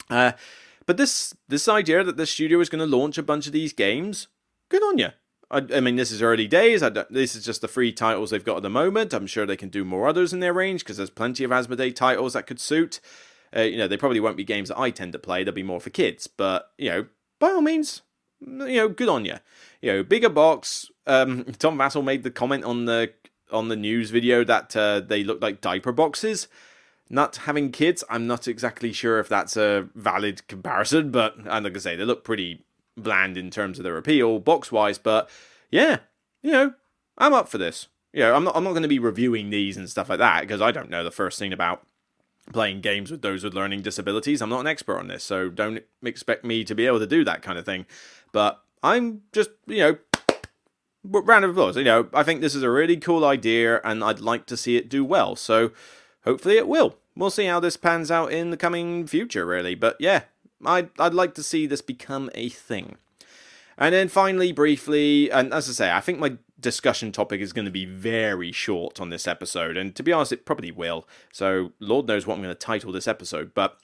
[0.09, 0.33] uh
[0.85, 3.73] but this this idea that the studio is going to launch a bunch of these
[3.73, 4.27] games,
[4.69, 5.09] good on you.
[5.49, 6.81] I, I, mean, this is early days.
[7.09, 9.13] this is just the three titles they've got at the moment.
[9.13, 11.95] I'm sure they can do more others in their range because there's plenty of Asmodee
[11.95, 12.99] titles that could suit.
[13.55, 15.43] Uh, you know, they probably won't be games that I tend to play.
[15.43, 16.27] They'll be more for kids.
[16.27, 17.05] But you know,
[17.39, 18.01] by all means,
[18.41, 19.35] you know, good on you.
[19.81, 20.91] You know, bigger box.
[21.05, 23.13] Um, Tom Vasel made the comment on the
[23.51, 26.47] on the news video that uh, they look like diaper boxes.
[27.09, 31.77] Not having kids, I'm not exactly sure if that's a valid comparison, but and like
[31.77, 32.65] I say, they look pretty
[32.97, 35.29] bland in terms of their appeal box wise, but
[35.71, 35.99] yeah,
[36.41, 36.73] you know,
[37.17, 37.87] I'm up for this.
[38.13, 40.41] You know, I'm not I'm not going to be reviewing these and stuff like that
[40.41, 41.85] because I don't know the first thing about
[42.53, 44.41] playing games with those with learning disabilities.
[44.41, 47.23] I'm not an expert on this, so don't expect me to be able to do
[47.25, 47.85] that kind of thing.
[48.31, 49.97] But I'm just, you know,
[51.03, 51.77] round of applause.
[51.77, 54.77] You know, I think this is a really cool idea and I'd like to see
[54.77, 55.35] it do well.
[55.35, 55.71] So
[56.23, 56.95] hopefully it will.
[57.15, 59.75] We'll see how this pans out in the coming future, really.
[59.75, 60.23] But yeah,
[60.65, 62.97] I'd, I'd like to see this become a thing.
[63.77, 67.65] And then finally, briefly, and as I say, I think my discussion topic is going
[67.65, 71.07] to be very short on this episode, and to be honest, it probably will.
[71.31, 73.77] So, Lord knows what I'm going to title this episode, but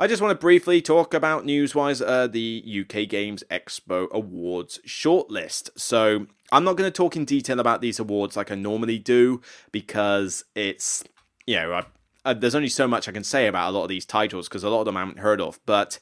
[0.00, 5.70] I just want to briefly talk about newswise uh, the UK Games Expo Awards shortlist.
[5.76, 9.40] So, I'm not going to talk in detail about these awards like I normally do
[9.70, 11.04] because it's,
[11.46, 11.84] you know, I,
[12.26, 14.64] I, there's only so much I can say about a lot of these titles because
[14.64, 15.98] a lot of them I haven't heard of, but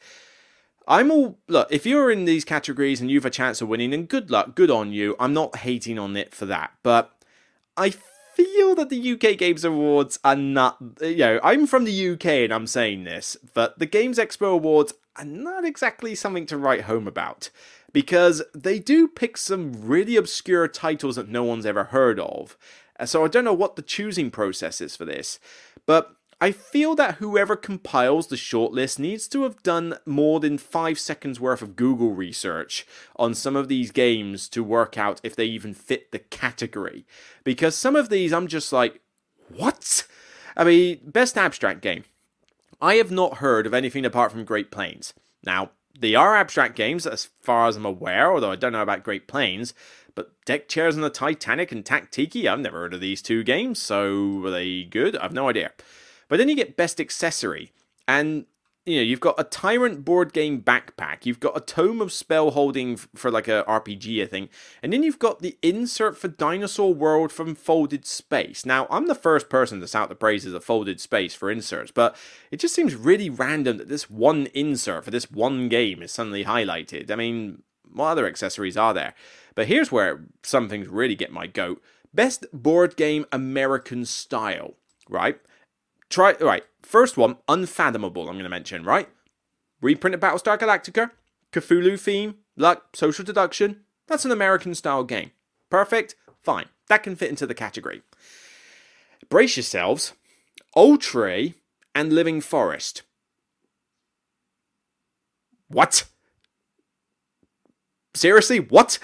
[0.87, 1.69] I'm all look.
[1.71, 4.71] If you're in these categories and you've a chance of winning, then good luck, good
[4.71, 5.17] on you.
[5.19, 7.13] I'm not hating on it for that, but
[7.77, 10.79] I feel that the UK Games Awards are not.
[11.01, 14.93] You know, I'm from the UK and I'm saying this, but the Games Expo Awards
[15.17, 17.51] are not exactly something to write home about
[17.93, 22.59] because they do pick some really obscure titles that no one's ever heard of.
[22.99, 25.39] Uh, so I don't know what the choosing process is for this,
[25.87, 30.99] but I feel that whoever compiles the shortlist needs to have done more than five
[30.99, 35.47] seconds worth of Google research on some of these games to work out if they
[35.47, 37.07] even fit the category.
[37.45, 39.01] Because some of these I'm just like,
[39.49, 40.07] what?
[40.57, 42.05] I mean, best abstract game.
[42.81, 45.15] I have not heard of anything apart from Great Plains.
[45.45, 49.05] Now, they are abstract games as far as I'm aware, although I don't know about
[49.05, 49.73] Great Plains.
[50.15, 53.81] But Deck Chairs on the Titanic and Tactiki, I've never heard of these two games,
[53.81, 55.17] so are they good?
[55.17, 55.73] I've no idea.
[56.29, 57.73] But then you get best accessory,
[58.07, 58.47] and
[58.87, 62.51] you know you've got a tyrant board game backpack, you've got a tome of spell
[62.51, 64.51] holding for like a RPG, I think,
[64.83, 68.65] and then you've got the insert for Dinosaur World from Folded Space.
[68.65, 72.17] Now I'm the first person to shout the praises of Folded Space for inserts, but
[72.51, 76.45] it just seems really random that this one insert for this one game is suddenly
[76.45, 77.11] highlighted.
[77.11, 77.63] I mean,
[77.93, 79.15] what other accessories are there?
[79.55, 81.83] But here's where some things really get my goat.
[82.13, 84.75] Best board game American style,
[85.09, 85.39] right?
[86.09, 86.65] Try right.
[86.83, 88.29] First one, Unfathomable.
[88.29, 89.09] I'm going to mention right.
[89.81, 91.11] Reprinted Battlestar Galactica,
[91.53, 93.81] Cthulhu theme, luck, social deduction.
[94.07, 95.33] That's an American style game.
[95.71, 96.15] Perfect.
[96.43, 96.67] Fine.
[96.89, 98.03] That can fit into the category.
[99.29, 100.13] Brace yourselves.
[100.77, 101.55] Oltréé
[101.95, 103.03] and Living Forest.
[105.69, 106.05] What?
[108.15, 108.99] Seriously, what?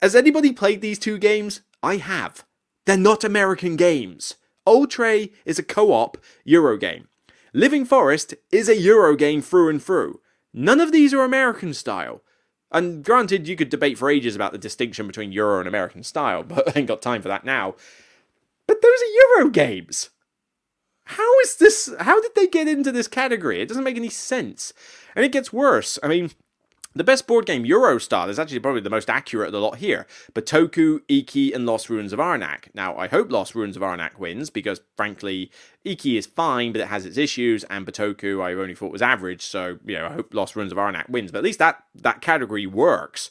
[0.00, 1.62] Has anybody played these two games?
[1.82, 2.44] I have.
[2.86, 4.36] They're not American games.
[4.66, 7.08] Oltréé is a co op Euro game.
[7.52, 10.20] Living Forest is a Euro game through and through.
[10.52, 12.22] None of these are American style.
[12.72, 16.42] And granted, you could debate for ages about the distinction between Euro and American style,
[16.48, 17.74] but I ain't got time for that now.
[18.66, 20.10] But those are Euro games.
[21.04, 21.92] How is this?
[21.98, 23.60] How did they get into this category?
[23.60, 24.72] It doesn't make any sense.
[25.16, 25.98] And it gets worse.
[26.04, 26.30] I mean,
[26.94, 29.76] the best board game, Euro style, is actually probably the most accurate of the lot
[29.76, 30.06] here.
[30.32, 32.64] Bitoku, Iki, and Lost Ruins of Arnak.
[32.74, 35.50] Now, I hope Lost Ruins of Arnak wins, because frankly,
[35.84, 39.42] Iki is fine, but it has its issues, and Bitoku I only thought was average,
[39.42, 41.30] so, you know, I hope Lost Ruins of Arnak wins.
[41.30, 43.30] But at least that, that category works.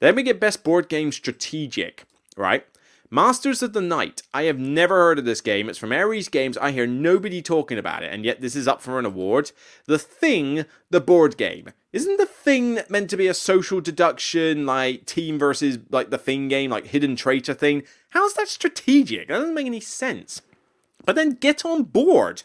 [0.00, 2.04] Then we get Best Board Game Strategic,
[2.36, 2.66] right?
[3.10, 4.22] Masters of the Night.
[4.34, 5.68] I have never heard of this game.
[5.68, 6.58] It's from Ares Games.
[6.58, 9.52] I hear nobody talking about it, and yet this is up for an award.
[9.86, 11.70] The Thing, the board game.
[11.92, 16.48] Isn't the Thing meant to be a social deduction, like team versus like the Thing
[16.48, 17.82] game, like hidden traitor thing?
[18.10, 19.28] How's that strategic?
[19.28, 20.42] That doesn't make any sense.
[21.06, 22.42] But then get on board.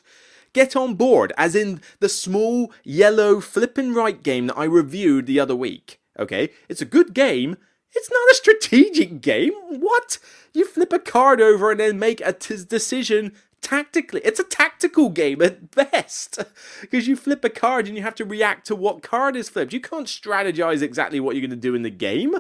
[0.53, 5.39] Get on board, as in the small yellow flippin' right game that I reviewed the
[5.39, 5.99] other week.
[6.17, 7.57] Okay, it's a good game.
[7.95, 9.53] It's not a strategic game.
[9.69, 10.19] What?
[10.53, 14.21] You flip a card over and then make a t- decision tactically.
[14.23, 16.39] It's a tactical game at best
[16.81, 19.73] because you flip a card and you have to react to what card is flipped.
[19.73, 22.35] You can't strategize exactly what you're going to do in the game.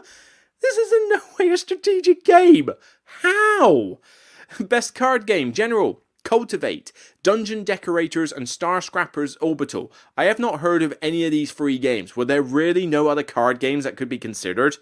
[0.61, 2.69] This is in no way a strategic game.
[3.21, 3.99] How?
[4.59, 6.01] Best card game, General.
[6.23, 9.91] Cultivate, Dungeon Decorators, and Star Scrappers Orbital.
[10.15, 12.15] I have not heard of any of these free games.
[12.15, 14.77] Were there really no other card games that could be considered?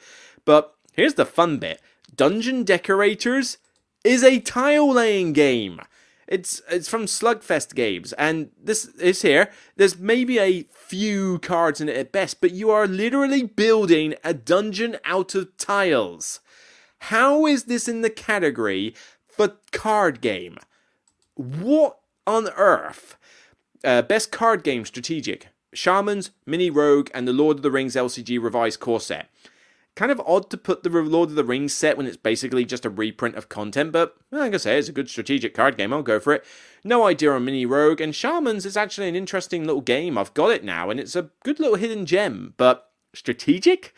[0.45, 1.81] But here's the fun bit
[2.15, 3.57] Dungeon Decorators
[4.03, 5.79] is a tile laying game.
[6.27, 9.51] It's it's from Slugfest Games, and this is here.
[9.75, 14.33] There's maybe a few cards in it at best, but you are literally building a
[14.33, 16.39] dungeon out of tiles.
[16.99, 18.95] How is this in the category
[19.27, 20.57] for card game?
[21.35, 23.17] What on earth?
[23.83, 28.41] Uh, best card game strategic: Shamans, Mini Rogue, and the Lord of the Rings LCG
[28.41, 29.29] revised core set
[29.95, 32.85] kind of odd to put the Lord of the Rings set when it's basically just
[32.85, 35.93] a reprint of content, but like I say, it's a good strategic card game.
[35.93, 36.45] I'll go for it.
[36.83, 40.17] No idea on Mini Rogue, and Shamans is actually an interesting little game.
[40.17, 43.93] I've got it now, and it's a good little hidden gem, but strategic?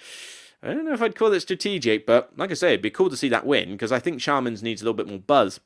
[0.61, 3.09] I don't know if I'd call it strategic, but like I say, it'd be cool
[3.09, 5.59] to see that win because I think Shamans needs a little bit more buzz.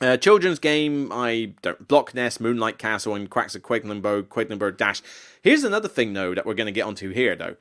[0.00, 5.00] Uh, children's game, I don't Block Nest, Moonlight Castle, and Quacks of Quedlinburg, Quedlinburg Dash.
[5.42, 7.56] Here's another thing though that we're going to get onto here though.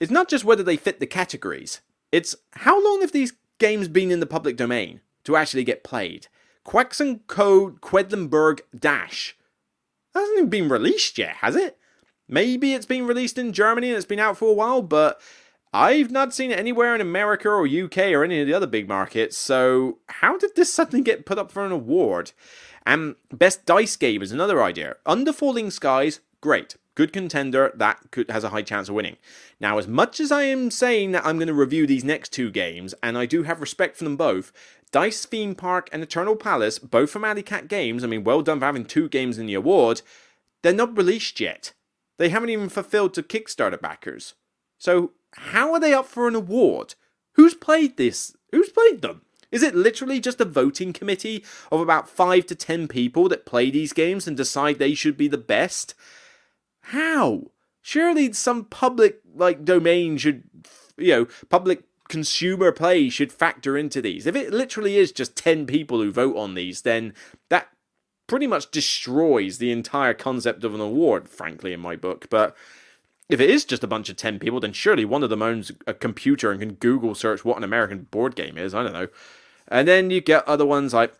[0.00, 4.10] It's not just whether they fit the categories, it's how long have these games been
[4.10, 6.26] in the public domain to actually get played?
[6.64, 7.70] Quacks & Co.
[7.70, 9.36] Quedlinburg Dash
[10.14, 11.78] hasn't even been released yet, has it?
[12.28, 15.20] Maybe it's been released in Germany and it's been out for a while, but
[15.72, 18.88] I've not seen it anywhere in America or UK or any of the other big
[18.88, 19.36] markets.
[19.36, 22.32] So how did this suddenly get put up for an award?
[22.86, 24.96] And best dice game is another idea.
[25.06, 26.76] Under Falling Skies, great.
[27.00, 29.16] Good contender that could, has a high chance of winning.
[29.58, 32.50] Now, as much as I am saying that I'm going to review these next two
[32.50, 34.52] games, and I do have respect for them both,
[34.92, 38.58] Dice Theme Park and Eternal Palace, both from Alley Cat Games, I mean, well done
[38.58, 40.02] for having two games in the award,
[40.60, 41.72] they're not released yet.
[42.18, 44.34] They haven't even fulfilled to Kickstarter backers.
[44.76, 46.96] So, how are they up for an award?
[47.36, 48.36] Who's played this?
[48.52, 49.22] Who's played them?
[49.50, 53.70] Is it literally just a voting committee of about 5 to 10 people that play
[53.70, 55.94] these games and decide they should be the best?
[56.82, 57.50] How?
[57.82, 60.44] Surely some public like domain should
[61.00, 64.26] you know, public consumer play should factor into these.
[64.26, 67.14] If it literally is just 10 people who vote on these, then
[67.48, 67.68] that
[68.26, 72.28] pretty much destroys the entire concept of an award, frankly, in my book.
[72.30, 72.56] But
[73.28, 75.72] if it is just a bunch of 10 people, then surely one of them owns
[75.86, 78.74] a computer and can Google search what an American board game is.
[78.74, 79.08] I don't know.
[79.68, 81.14] And then you get other ones like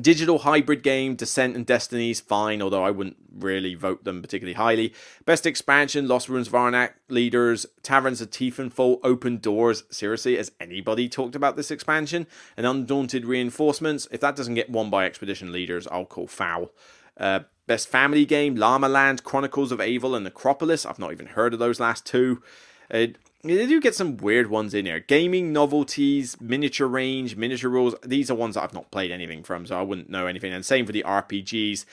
[0.00, 4.92] digital hybrid game, Descent and Destinies fine, although I wouldn't really vote them particularly highly.
[5.24, 9.84] Best expansion, Lost Ruins of Arnak, Leaders, Taverns of Tiefenthal, Open Doors.
[9.90, 12.26] Seriously, has anybody talked about this expansion?
[12.56, 14.06] And Undaunted Reinforcements.
[14.10, 16.72] If that doesn't get won by Expedition Leaders, I'll call foul.
[17.16, 20.84] Uh, best family game, Llama Land, Chronicles of Evil, and Necropolis.
[20.84, 22.42] I've not even heard of those last two.
[22.90, 23.06] Uh,
[23.54, 25.00] they do get some weird ones in here.
[25.00, 27.94] Gaming novelties, miniature range, miniature rules.
[28.04, 30.52] These are ones that I've not played anything from, so I wouldn't know anything.
[30.52, 31.84] And same for the RPGs.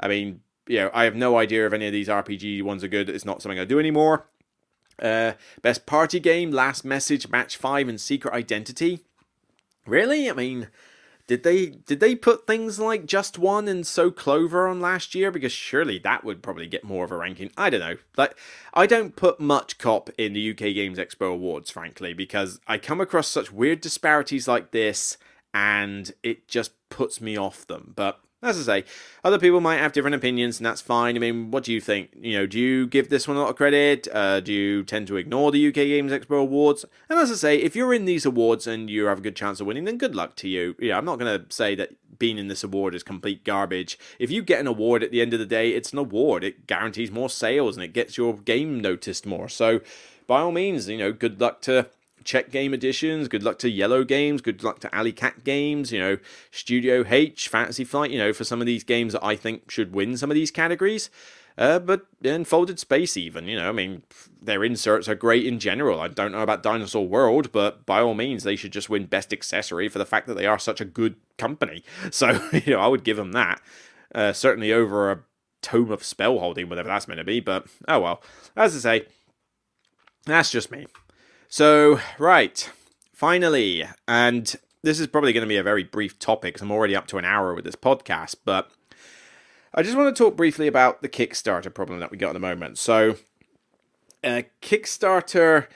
[0.00, 2.88] I mean, you know, I have no idea if any of these RPG ones are
[2.88, 3.08] good.
[3.08, 4.26] It's not something I do anymore.
[5.00, 5.32] Uh,
[5.62, 9.00] best party game, Last Message, Match Five, and Secret Identity.
[9.86, 10.30] Really?
[10.30, 10.68] I mean,
[11.32, 15.30] did they did they put things like Just One and So Clover on last year?
[15.30, 17.50] Because surely that would probably get more of a ranking.
[17.56, 17.96] I don't know.
[18.18, 18.36] Like
[18.74, 23.00] I don't put much cop in the UK Games Expo awards, frankly, because I come
[23.00, 25.16] across such weird disparities like this,
[25.54, 27.94] and it just puts me off them.
[27.96, 28.88] But as I say,
[29.22, 31.14] other people might have different opinions, and that's fine.
[31.16, 32.10] I mean, what do you think?
[32.20, 34.08] You know, do you give this one a lot of credit?
[34.12, 36.84] Uh, do you tend to ignore the UK Games Expo awards?
[37.08, 39.60] And as I say, if you're in these awards and you have a good chance
[39.60, 40.74] of winning, then good luck to you.
[40.80, 43.98] Yeah, I'm not going to say that being in this award is complete garbage.
[44.18, 46.42] If you get an award at the end of the day, it's an award.
[46.42, 49.48] It guarantees more sales and it gets your game noticed more.
[49.48, 49.80] So,
[50.26, 51.88] by all means, you know, good luck to
[52.24, 53.24] Czech Games Edition.
[53.26, 54.40] Good luck to Yellow Games.
[54.40, 55.92] Good luck to Alley Cat Games.
[55.92, 56.18] You know,
[56.50, 58.10] Studio H, Fantasy Flight.
[58.10, 60.50] You know, for some of these games that I think should win some of these
[60.50, 61.10] categories.
[61.58, 64.02] Uh, but in Folded Space, even you know, I mean,
[64.40, 66.00] their inserts are great in general.
[66.00, 69.32] I don't know about Dinosaur World, but by all means, they should just win Best
[69.32, 71.82] Accessory for the fact that they are such a good company.
[72.10, 73.60] So you know, I would give them that.
[74.14, 75.20] Uh, certainly over a
[75.62, 77.40] Tome of Spellholding, whatever that's meant to be.
[77.40, 78.22] But oh well.
[78.56, 79.06] As I say,
[80.24, 80.86] that's just me.
[81.52, 82.70] So, right,
[83.12, 86.96] finally, and this is probably going to be a very brief topic because I'm already
[86.96, 88.70] up to an hour with this podcast, but
[89.74, 92.38] I just want to talk briefly about the Kickstarter problem that we got at the
[92.38, 92.78] moment.
[92.78, 93.16] So,
[94.24, 95.66] uh, Kickstarter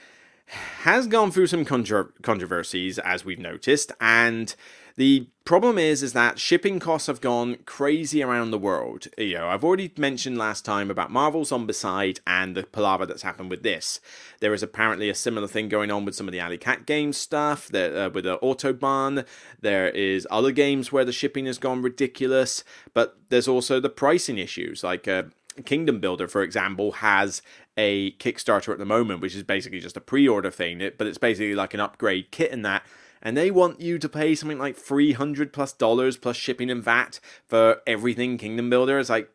[0.81, 4.55] has gone through some contro- controversies, as we've noticed, and
[4.97, 9.07] the problem is is that shipping costs have gone crazy around the world.
[9.17, 13.51] You know, I've already mentioned last time about Marvel Zombicide and the palaver that's happened
[13.51, 14.01] with this.
[14.39, 17.15] There is apparently a similar thing going on with some of the Alley Cat Games
[17.15, 17.67] stuff.
[17.67, 19.25] There, uh, with the Autobahn,
[19.61, 22.63] there is other games where the shipping has gone ridiculous,
[22.95, 24.83] but there's also the pricing issues.
[24.83, 25.23] Like uh,
[25.63, 27.43] Kingdom Builder, for example, has
[27.77, 31.53] a Kickstarter at the moment, which is basically just a pre-order thing, but it's basically
[31.53, 32.83] like an upgrade kit in that
[33.21, 37.19] and they want you to pay something like 300 plus dollars plus shipping and VAT
[37.45, 38.99] for everything Kingdom Builder.
[38.99, 39.29] It's like,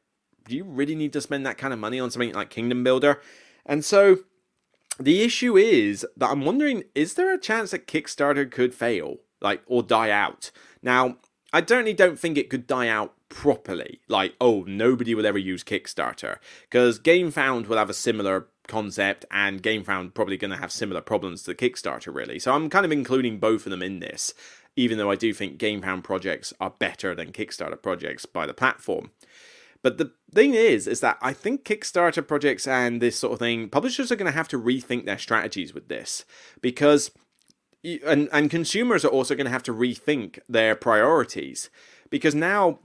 [0.48, 3.20] do you really need to spend that kind of money on something like Kingdom Builder?
[3.64, 4.18] And so
[4.98, 9.62] the issue is that I'm wondering is there a chance that Kickstarter could fail, like,
[9.66, 10.50] or die out?
[10.82, 11.16] Now,
[11.52, 14.00] I certainly don't think it could die out properly.
[14.08, 16.36] Like, oh, nobody will ever use Kickstarter.
[16.62, 21.42] Because GameFound will have a similar concept, and GameFound probably going to have similar problems
[21.42, 22.38] to Kickstarter, really.
[22.38, 24.32] So I'm kind of including both of them in this,
[24.76, 29.10] even though I do think GameFound projects are better than Kickstarter projects by the platform.
[29.82, 33.68] But the thing is, is that I think Kickstarter projects and this sort of thing,
[33.68, 36.24] publishers are going to have to rethink their strategies with this
[36.62, 37.10] because,
[38.06, 41.68] and and consumers are also going to have to rethink their priorities
[42.10, 42.78] because now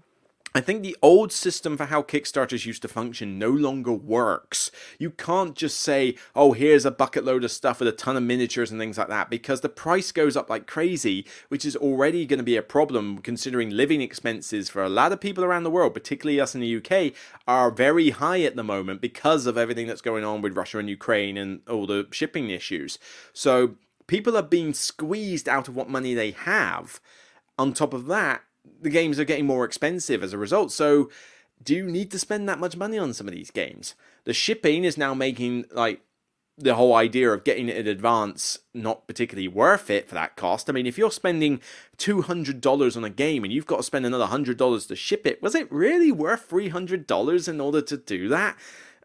[0.58, 4.72] I think the old system for how Kickstarters used to function no longer works.
[4.98, 8.24] You can't just say, oh, here's a bucket load of stuff with a ton of
[8.24, 12.26] miniatures and things like that, because the price goes up like crazy, which is already
[12.26, 15.70] going to be a problem considering living expenses for a lot of people around the
[15.70, 17.14] world, particularly us in the UK,
[17.48, 20.90] are very high at the moment because of everything that's going on with Russia and
[20.90, 22.98] Ukraine and all the shipping issues.
[23.32, 23.76] So
[24.08, 27.00] people are being squeezed out of what money they have.
[27.60, 28.42] On top of that,
[28.81, 30.72] the games are getting more expensive as a result.
[30.72, 31.10] So,
[31.64, 33.95] do you need to spend that much money on some of these games?
[34.26, 36.02] The shipping is now making like
[36.57, 40.69] the whole idea of getting it in advance not particularly worth it for that cost.
[40.69, 41.61] I mean, if you're spending
[41.98, 45.53] $200 on a game and you've got to spend another $100 to ship it, was
[45.53, 48.57] it really worth $300 in order to do that?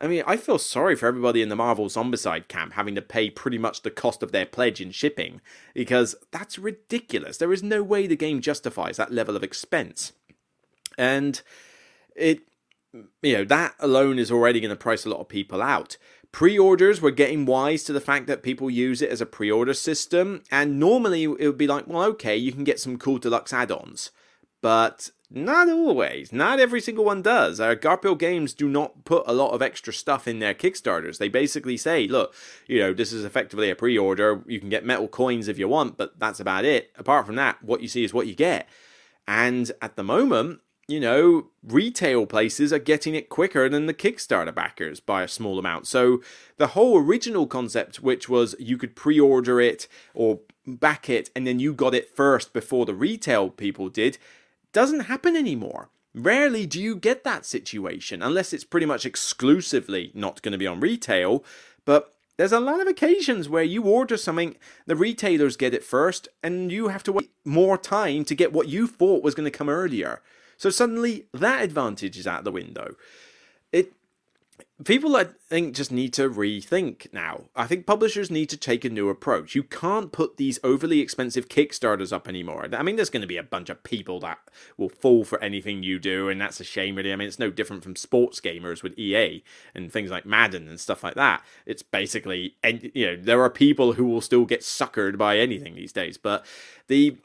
[0.02, 3.30] I mean, I feel sorry for everybody in the Marvel Zombicide camp having to pay
[3.30, 5.40] pretty much the cost of their pledge in shipping,
[5.74, 7.36] because that's ridiculous.
[7.36, 10.12] There is no way the game justifies that level of expense.
[10.98, 11.40] And
[12.16, 12.40] it,
[13.22, 15.96] you know, that alone is already going to price a lot of people out.
[16.32, 19.52] Pre orders, we're getting wise to the fact that people use it as a pre
[19.52, 23.18] order system, and normally it would be like, well, okay, you can get some cool
[23.18, 24.10] deluxe add ons.
[24.62, 26.32] But not always.
[26.32, 27.60] Not every single one does.
[27.60, 31.18] Uh, Garphill Games do not put a lot of extra stuff in their Kickstarters.
[31.18, 32.34] They basically say, look,
[32.66, 34.42] you know, this is effectively a pre order.
[34.46, 36.92] You can get metal coins if you want, but that's about it.
[36.96, 38.68] Apart from that, what you see is what you get.
[39.26, 44.54] And at the moment, you know, retail places are getting it quicker than the Kickstarter
[44.54, 45.86] backers by a small amount.
[45.86, 46.20] So
[46.58, 51.46] the whole original concept, which was you could pre order it or back it and
[51.46, 54.18] then you got it first before the retail people did,
[54.72, 55.90] doesn't happen anymore.
[56.14, 60.66] Rarely do you get that situation unless it's pretty much exclusively not going to be
[60.66, 61.44] on retail.
[61.84, 66.28] But there's a lot of occasions where you order something, the retailers get it first,
[66.42, 69.56] and you have to wait more time to get what you thought was going to
[69.56, 70.20] come earlier.
[70.56, 72.94] So suddenly that advantage is out the window.
[74.84, 77.42] People I think just need to rethink now.
[77.54, 79.54] I think publishers need to take a new approach.
[79.54, 82.66] You can't put these overly expensive Kickstarters up anymore.
[82.72, 84.38] I mean, there's going to be a bunch of people that
[84.76, 87.12] will fall for anything you do, and that's a shame, really.
[87.12, 89.44] I mean, it's no different from sports gamers with EA
[89.74, 91.44] and things like Madden and stuff like that.
[91.66, 95.74] It's basically, and you know, there are people who will still get suckered by anything
[95.74, 96.44] these days, but
[96.88, 97.18] the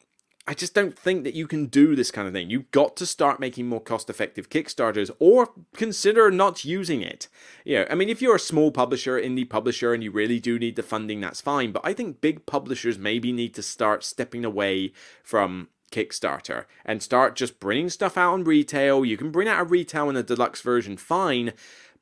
[0.50, 2.50] I just don't think that you can do this kind of thing.
[2.50, 7.28] You've got to start making more cost effective Kickstarters or consider not using it.
[7.66, 10.58] You know, I mean, if you're a small publisher, indie publisher, and you really do
[10.58, 11.74] need the funding, that's fine.
[11.74, 17.36] But I think big publishers maybe need to start stepping away from Kickstarter and start
[17.36, 19.04] just bringing stuff out on retail.
[19.04, 21.52] You can bring out a retail and a deluxe version, fine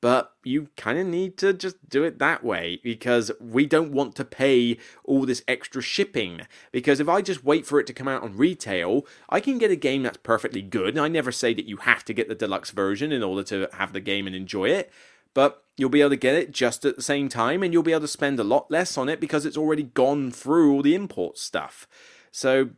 [0.06, 4.16] but you kind of need to just do it that way because we don't want
[4.16, 6.42] to pay all this extra shipping.
[6.72, 9.72] Because if I just wait for it to come out on retail, I can get
[9.72, 10.90] a game that's perfectly good.
[10.90, 13.68] And I never say that you have to get the deluxe version in order to
[13.74, 14.94] have the game and enjoy it,
[15.34, 17.92] but you'll be able to get it just at the same time and you'll be
[17.92, 20.94] able to spend a lot less on it because it's already gone through all the
[20.94, 21.88] import stuff.
[22.32, 22.70] So,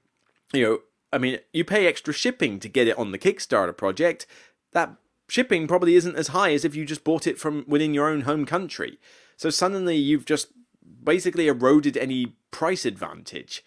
[0.54, 0.80] you know,
[1.12, 4.28] I mean, you pay extra shipping to get it on the Kickstarter project.
[4.72, 4.96] That
[5.30, 8.22] shipping probably isn't as high as if you just bought it from within your own
[8.22, 9.00] home country.
[9.36, 10.52] So suddenly you've just
[11.04, 13.64] basically eroded any price advantage.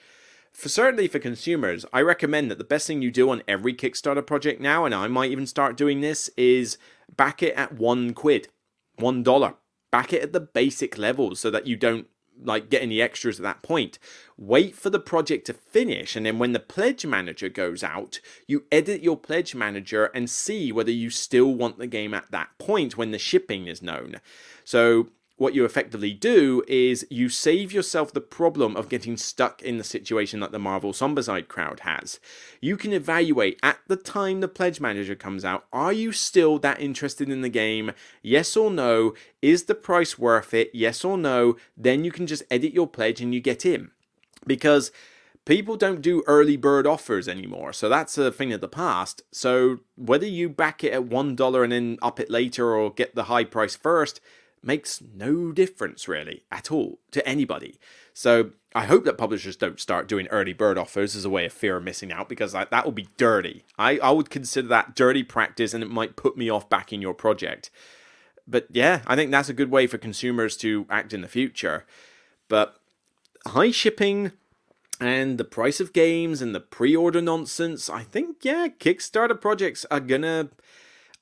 [0.53, 4.27] For certainly for consumers, I recommend that the best thing you do on every Kickstarter
[4.27, 6.77] project now, and I might even start doing this, is
[7.17, 8.49] back it at one quid,
[8.97, 9.55] one dollar.
[9.93, 12.07] Back it at the basic level so that you don't
[12.43, 13.99] like get any extras at that point.
[14.37, 18.65] Wait for the project to finish, and then when the pledge manager goes out, you
[18.73, 22.97] edit your pledge manager and see whether you still want the game at that point
[22.97, 24.17] when the shipping is known.
[24.65, 25.09] So
[25.41, 29.85] what you effectively do is you save yourself the problem of getting stuck in the
[29.85, 32.21] situation that the Marvel Zombicide crowd has.
[32.61, 36.79] You can evaluate at the time the pledge manager comes out are you still that
[36.79, 37.93] interested in the game?
[38.21, 39.15] Yes or no?
[39.41, 40.69] Is the price worth it?
[40.75, 41.57] Yes or no?
[41.75, 43.93] Then you can just edit your pledge and you get in.
[44.47, 44.93] Because
[45.47, 47.73] people don't do early bird offers anymore.
[47.73, 49.23] So that's a thing of the past.
[49.33, 53.25] So whether you back it at $1 and then up it later or get the
[53.25, 54.21] high price first,
[54.63, 57.79] makes no difference really at all to anybody.
[58.13, 61.53] So I hope that publishers don't start doing early bird offers as a way of
[61.53, 63.65] fear of missing out because that, that would be dirty.
[63.79, 67.15] I, I would consider that dirty practice and it might put me off backing your
[67.15, 67.71] project.
[68.47, 71.87] But yeah, I think that's a good way for consumers to act in the future.
[72.49, 72.77] But
[73.47, 74.33] high shipping
[75.01, 79.87] and the price of games and the pre order nonsense, I think, yeah, Kickstarter projects
[79.91, 80.51] are gonna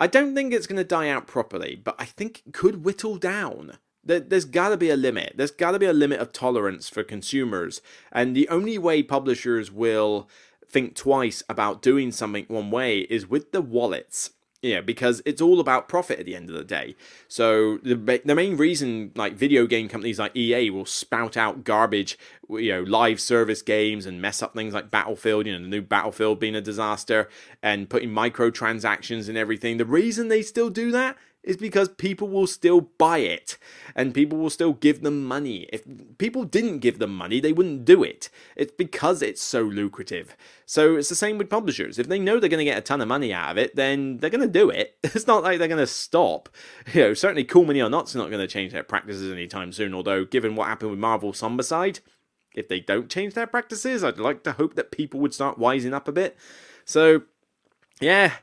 [0.01, 3.17] I don't think it's going to die out properly, but I think it could whittle
[3.17, 3.79] down.
[4.05, 5.35] There's got to be a limit.
[5.37, 7.83] There's got to be a limit of tolerance for consumers.
[8.13, 10.29] And the only way publishers will
[10.67, 14.31] think twice about doing something one way is with the wallets.
[14.61, 16.97] Yeah, because it's all about profit at the end of the day.
[17.29, 17.95] So the
[18.25, 22.19] the main reason like video game companies like EA will spout out garbage,
[22.51, 25.83] you know, live service games and mess up things like Battlefield, you know, the new
[25.83, 27.29] Battlefield being a disaster
[27.63, 29.77] and putting microtransactions and everything.
[29.77, 33.57] The reason they still do that is because people will still buy it
[33.95, 35.69] and people will still give them money.
[35.73, 35.83] If
[36.19, 38.29] people didn't give them money, they wouldn't do it.
[38.57, 40.37] It's because it's so lucrative.
[40.67, 41.99] So it's the same with publishers.
[41.99, 44.19] If they know they're going to get a ton of money out of it, then
[44.19, 44.97] they're going to do it.
[45.19, 46.49] It's not like they're going to stop.
[46.95, 49.95] You know, certainly Cool Mini or Not's not going to change their practices anytime soon,
[49.95, 52.01] although given what happened with Marvel Zombicide,
[52.55, 55.93] if they don't change their practices, I'd like to hope that people would start wising
[55.93, 56.37] up a bit.
[56.85, 57.23] So,
[58.01, 58.35] yeah,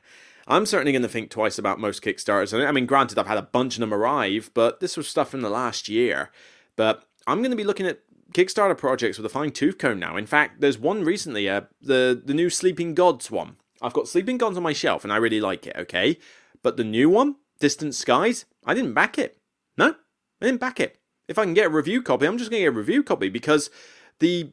[0.46, 2.66] I'm certainly going to think twice about most Kickstarters.
[2.66, 5.40] I mean, granted, I've had a bunch of them arrive, but this was stuff in
[5.40, 6.30] the last year.
[6.76, 8.00] But I'm going to be looking at
[8.32, 10.16] Kickstarter projects with a fine tooth comb now.
[10.16, 13.56] In fact, there's one recently, uh, the the new Sleeping Gods one.
[13.82, 15.76] I've got Sleeping Gods on my shelf, and I really like it.
[15.76, 16.18] Okay,
[16.62, 19.38] but the new one, Distant Skies, I didn't back it.
[19.76, 19.94] No,
[20.40, 20.98] I didn't back it.
[21.28, 23.28] If I can get a review copy, I'm just going to get a review copy
[23.28, 23.70] because
[24.20, 24.52] the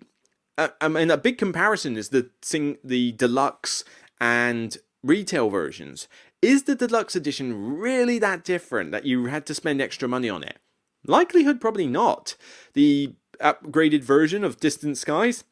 [0.57, 3.83] uh, I mean, a big comparison is the thing, the deluxe
[4.19, 6.07] and retail versions.
[6.41, 10.43] Is the deluxe edition really that different that you had to spend extra money on
[10.43, 10.57] it?
[11.05, 12.35] Likelihood probably not.
[12.73, 15.43] The upgraded version of Distant Skies,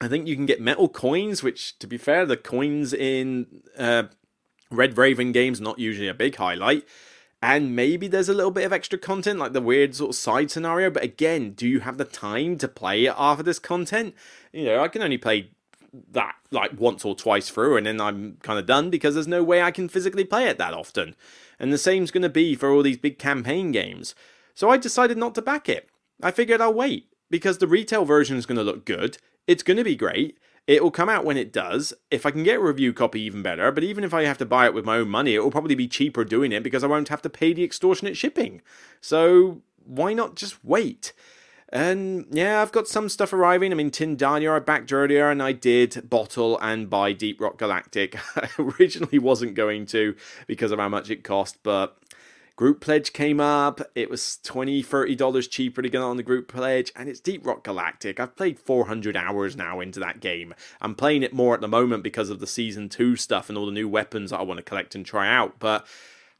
[0.00, 4.04] I think you can get metal coins, which, to be fair, the coins in uh,
[4.70, 6.84] Red Raven games not usually a big highlight.
[7.42, 10.50] And maybe there's a little bit of extra content, like the weird sort of side
[10.50, 10.88] scenario.
[10.90, 14.14] But again, do you have the time to play it after this content?
[14.52, 15.50] You know, I can only play
[16.10, 19.44] that like once or twice through and then I'm kind of done because there's no
[19.44, 21.14] way I can physically play it that often.
[21.58, 24.14] And the same's going to be for all these big campaign games.
[24.54, 25.88] So I decided not to back it.
[26.22, 29.18] I figured I'll wait because the retail version is going to look good.
[29.46, 30.38] It's going to be great.
[30.66, 31.92] It will come out when it does.
[32.10, 33.70] If I can get a review copy, even better.
[33.70, 35.74] But even if I have to buy it with my own money, it will probably
[35.74, 38.62] be cheaper doing it because I won't have to pay the extortionate shipping.
[39.00, 41.12] So why not just wait?
[41.74, 43.72] And yeah, I've got some stuff arriving.
[43.72, 48.16] I mean, Tindaya I backed earlier, and I did bottle and buy Deep Rock Galactic.
[48.36, 50.14] I originally wasn't going to
[50.46, 51.98] because of how much it cost, but
[52.54, 53.80] group pledge came up.
[53.96, 57.64] It was $20, $30 cheaper to get on the group pledge, and it's Deep Rock
[57.64, 58.20] Galactic.
[58.20, 60.54] I've played 400 hours now into that game.
[60.80, 63.66] I'm playing it more at the moment because of the Season 2 stuff and all
[63.66, 65.84] the new weapons that I want to collect and try out, but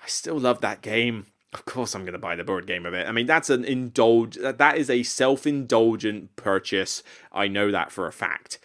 [0.01, 2.95] I still love that game of course I'm going to buy the board game of
[2.95, 3.09] it.
[3.09, 4.37] I mean, that's an indulge.
[4.37, 7.03] That is a self-indulgent purchase.
[7.33, 8.59] I know that for a fact.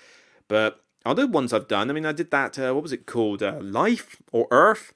[0.48, 1.90] But other ones I've done.
[1.90, 2.58] I mean, I did that.
[2.58, 3.44] Uh, what was it called?
[3.44, 4.92] Uh, Life or Earth?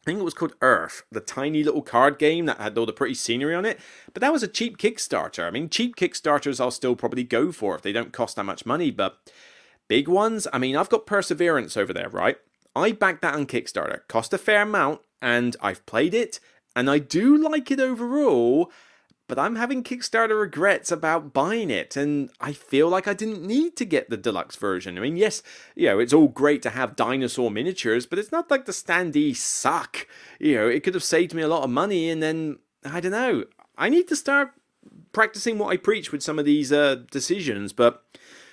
[0.00, 2.92] I think it was called Earth, the tiny little card game that had all the
[2.92, 3.78] pretty scenery on it.
[4.12, 5.46] But that was a cheap Kickstarter.
[5.46, 8.66] I mean, cheap Kickstarters I'll still probably go for if they don't cost that much
[8.66, 8.90] money.
[8.90, 9.18] But
[9.88, 12.36] big ones, I mean, I've got Perseverance over there, right?
[12.74, 14.00] I backed that on Kickstarter.
[14.08, 16.40] Cost a fair amount, and I've played it
[16.74, 18.70] and I do like it overall,
[19.28, 23.76] but I'm having Kickstarter regrets about buying it, and I feel like I didn't need
[23.76, 24.98] to get the deluxe version.
[24.98, 25.42] I mean, yes,
[25.74, 29.36] you know, it's all great to have dinosaur miniatures, but it's not like the standees
[29.36, 30.06] suck.
[30.38, 33.12] You know, it could have saved me a lot of money, and then, I don't
[33.12, 33.44] know,
[33.78, 34.52] I need to start
[35.12, 38.04] practicing what I preach with some of these uh, decisions, but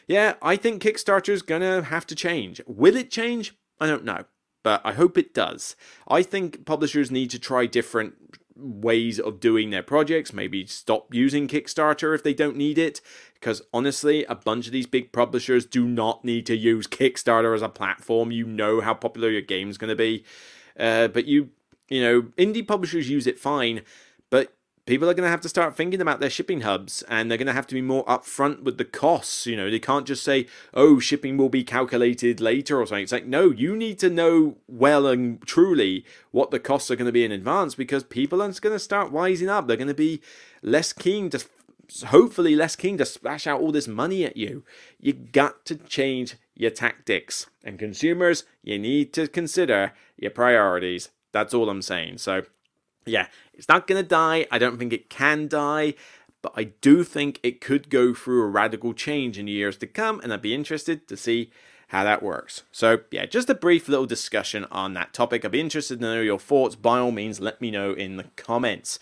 [0.08, 2.62] yeah, I think Kickstarter's gonna have to change.
[2.66, 3.56] Will it change?
[3.80, 4.26] I don't know
[4.64, 5.76] but I hope it does.
[6.08, 8.16] I think publishers need to try different
[8.56, 13.02] ways of doing their projects, maybe stop using Kickstarter if they don't need it.
[13.34, 17.62] Because honestly, a bunch of these big publishers do not need to use Kickstarter as
[17.62, 18.32] a platform.
[18.32, 20.26] You know how popular your game's going to be.
[20.78, 21.50] Uh, but you,
[21.90, 23.82] you know, indie publishers use it fine,
[24.90, 27.46] people are going to have to start thinking about their shipping hubs and they're going
[27.46, 29.46] to have to be more upfront with the costs.
[29.46, 33.04] You know, they can't just say, oh, shipping will be calculated later or something.
[33.04, 37.06] It's like, no, you need to know well and truly what the costs are going
[37.06, 39.68] to be in advance because people are going to start wising up.
[39.68, 40.22] They're going to be
[40.64, 41.46] less keen to,
[42.08, 44.64] hopefully, less keen to splash out all this money at you.
[45.00, 47.46] You got to change your tactics.
[47.64, 51.10] And consumers, you need to consider your priorities.
[51.32, 52.18] That's all I'm saying.
[52.18, 52.42] So,
[53.10, 54.46] yeah, it's not going to die.
[54.52, 55.96] I don't think it can die,
[56.42, 60.20] but I do think it could go through a radical change in years to come,
[60.22, 61.52] and I'd be interested to see
[61.90, 62.64] how that works.
[62.72, 65.44] So, yeah, just a brief little discussion on that topic.
[65.44, 66.76] I'd be interested to know your thoughts.
[66.76, 69.00] By all means, let me know in the comments.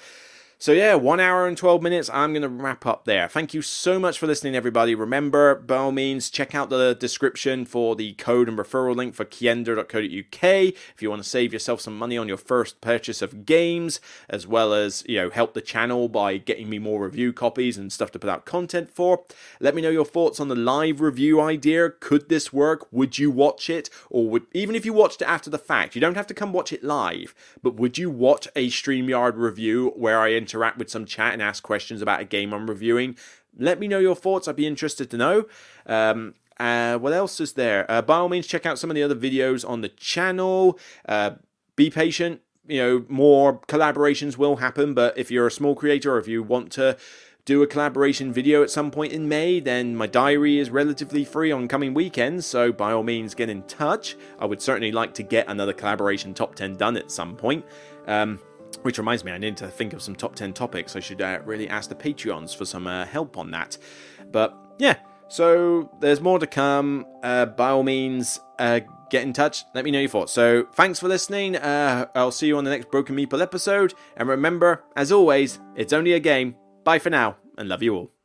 [0.59, 2.09] So, yeah, one hour and 12 minutes.
[2.11, 3.27] I'm going to wrap up there.
[3.27, 4.95] Thank you so much for listening, everybody.
[4.95, 9.23] Remember, by all means, check out the description for the code and referral link for
[9.23, 14.01] kiender.co.uk if you want to save yourself some money on your first purchase of games,
[14.27, 17.93] as well as, you know, help the channel by getting me more review copies and
[17.93, 19.25] stuff to put out content for.
[19.59, 21.91] Let me know your thoughts on the live review idea.
[21.91, 22.91] Could this work?
[22.91, 23.91] Would you watch it?
[24.09, 26.51] Or would, even if you watched it after the fact, you don't have to come
[26.51, 31.05] watch it live, but would you watch a StreamYard review where I interact with some
[31.05, 33.17] chat and ask questions about a game I'm reviewing.
[33.57, 34.47] Let me know your thoughts.
[34.47, 35.45] I'd be interested to know.
[35.85, 37.89] Um, uh, what else is there?
[37.91, 40.79] Uh, by all means, check out some of the other videos on the channel.
[41.07, 41.31] Uh,
[41.75, 42.41] be patient.
[42.67, 46.43] You know, more collaborations will happen, but if you're a small creator or if you
[46.43, 46.97] want to
[47.45, 51.49] do a collaboration video at some point in May, then my diary is relatively free
[51.49, 54.17] on coming weekends, so by all means get in touch.
[54.37, 57.63] I would certainly like to get another collaboration top 10 done at some point.
[58.05, 58.39] Um,
[58.81, 60.95] which reminds me, I need to think of some top 10 topics.
[60.95, 63.77] I should uh, really ask the Patreons for some uh, help on that.
[64.31, 64.97] But yeah,
[65.27, 67.05] so there's more to come.
[67.23, 69.63] Uh, by all means, uh, get in touch.
[69.73, 70.33] Let me know your thoughts.
[70.33, 71.55] So thanks for listening.
[71.55, 73.93] Uh, I'll see you on the next Broken Meeple episode.
[74.15, 76.55] And remember, as always, it's only a game.
[76.83, 78.16] Bye for now, and love you all.